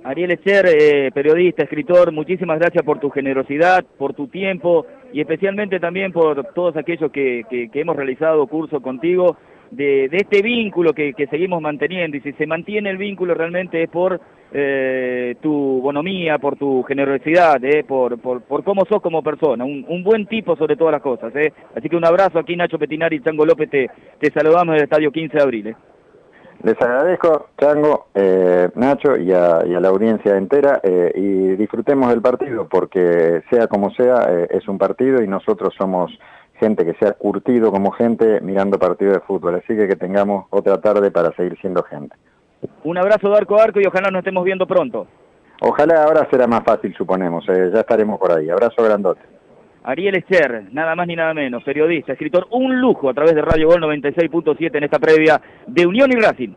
Ariel 0.02 0.32
Echer, 0.32 1.12
periodista, 1.12 1.62
escritor, 1.62 2.10
muchísimas 2.10 2.58
gracias 2.58 2.84
por 2.84 2.98
tu 2.98 3.08
generosidad, 3.10 3.84
por 3.98 4.14
tu 4.14 4.26
tiempo 4.26 4.84
y 5.12 5.20
especialmente 5.20 5.78
también 5.78 6.12
por 6.12 6.42
todos 6.54 6.76
aquellos 6.76 7.12
que, 7.12 7.44
que, 7.48 7.68
que 7.70 7.80
hemos 7.82 7.94
realizado 7.94 8.44
curso 8.48 8.80
contigo 8.80 9.36
de, 9.70 10.06
este 10.12 10.42
vínculo 10.42 10.92
que, 10.92 11.14
seguimos 11.30 11.60
manteniendo 11.60 12.16
y 12.16 12.20
si 12.20 12.32
se 12.32 12.46
mantiene 12.46 12.90
el 12.90 12.96
vínculo 12.96 13.34
realmente 13.34 13.82
es 13.82 13.90
por 13.90 14.20
eh, 14.52 15.34
tu 15.40 15.80
bonomía, 15.82 16.38
por 16.38 16.56
tu 16.56 16.82
generosidad, 16.84 17.62
eh, 17.64 17.84
por, 17.84 18.18
por, 18.20 18.42
por, 18.42 18.62
cómo 18.64 18.84
sos 18.86 19.02
como 19.02 19.22
persona, 19.22 19.64
un, 19.64 20.02
buen 20.04 20.26
tipo 20.26 20.56
sobre 20.56 20.76
todas 20.76 20.92
las 20.92 21.02
cosas. 21.02 21.34
Eh. 21.36 21.52
Así 21.74 21.88
que 21.88 21.96
un 21.96 22.04
abrazo 22.04 22.38
aquí 22.38 22.56
Nacho 22.56 22.78
Petinari 22.78 23.16
y 23.16 23.20
Chango 23.20 23.44
López, 23.44 23.68
te, 23.70 23.90
te 24.18 24.30
saludamos 24.30 24.74
del 24.74 24.84
Estadio 24.84 25.10
15 25.10 25.36
de 25.36 25.42
Abril. 25.42 25.66
Eh. 25.68 25.76
Les 26.62 26.80
agradezco, 26.80 27.48
Chango, 27.60 28.06
eh, 28.14 28.68
Nacho 28.76 29.16
y 29.16 29.32
a, 29.32 29.60
y 29.66 29.74
a, 29.74 29.80
la 29.80 29.88
audiencia 29.88 30.36
entera 30.36 30.80
y 31.14 31.54
disfrutemos 31.56 32.08
del 32.08 32.22
partido 32.22 32.66
porque 32.66 33.42
sea 33.50 33.66
como 33.66 33.90
sea, 33.90 34.46
es 34.48 34.66
un 34.66 34.78
partido 34.78 35.22
y 35.22 35.28
nosotros 35.28 35.74
somos 35.76 36.10
gente 36.58 36.84
que 36.84 36.94
se 36.94 37.06
ha 37.06 37.12
curtido 37.12 37.70
como 37.70 37.90
gente 37.92 38.40
mirando 38.40 38.78
partidos 38.78 39.14
de 39.14 39.20
fútbol. 39.20 39.56
Así 39.56 39.76
que 39.76 39.88
que 39.88 39.96
tengamos 39.96 40.46
otra 40.50 40.80
tarde 40.80 41.10
para 41.10 41.32
seguir 41.32 41.56
siendo 41.60 41.82
gente. 41.82 42.16
Un 42.84 42.98
abrazo 42.98 43.28
de 43.28 43.36
arco 43.36 43.58
a 43.58 43.64
arco 43.64 43.80
y 43.80 43.86
ojalá 43.86 44.10
nos 44.10 44.20
estemos 44.20 44.44
viendo 44.44 44.66
pronto. 44.66 45.06
Ojalá 45.60 46.04
ahora 46.04 46.28
será 46.30 46.46
más 46.46 46.62
fácil, 46.64 46.94
suponemos. 46.94 47.48
Eh, 47.48 47.70
ya 47.72 47.80
estaremos 47.80 48.18
por 48.18 48.32
ahí. 48.32 48.50
Abrazo 48.50 48.82
grandote. 48.82 49.20
Ariel 49.84 50.16
Echer, 50.16 50.64
nada 50.72 50.96
más 50.96 51.06
ni 51.06 51.14
nada 51.14 51.32
menos, 51.32 51.62
periodista, 51.62 52.12
escritor, 52.12 52.48
un 52.50 52.80
lujo 52.80 53.08
a 53.08 53.14
través 53.14 53.36
de 53.36 53.42
Radio 53.42 53.68
Gol 53.68 53.82
96.7 53.82 54.76
en 54.76 54.82
esta 54.82 54.98
previa 54.98 55.40
de 55.64 55.86
Unión 55.86 56.10
y 56.10 56.16
Racing. 56.16 56.54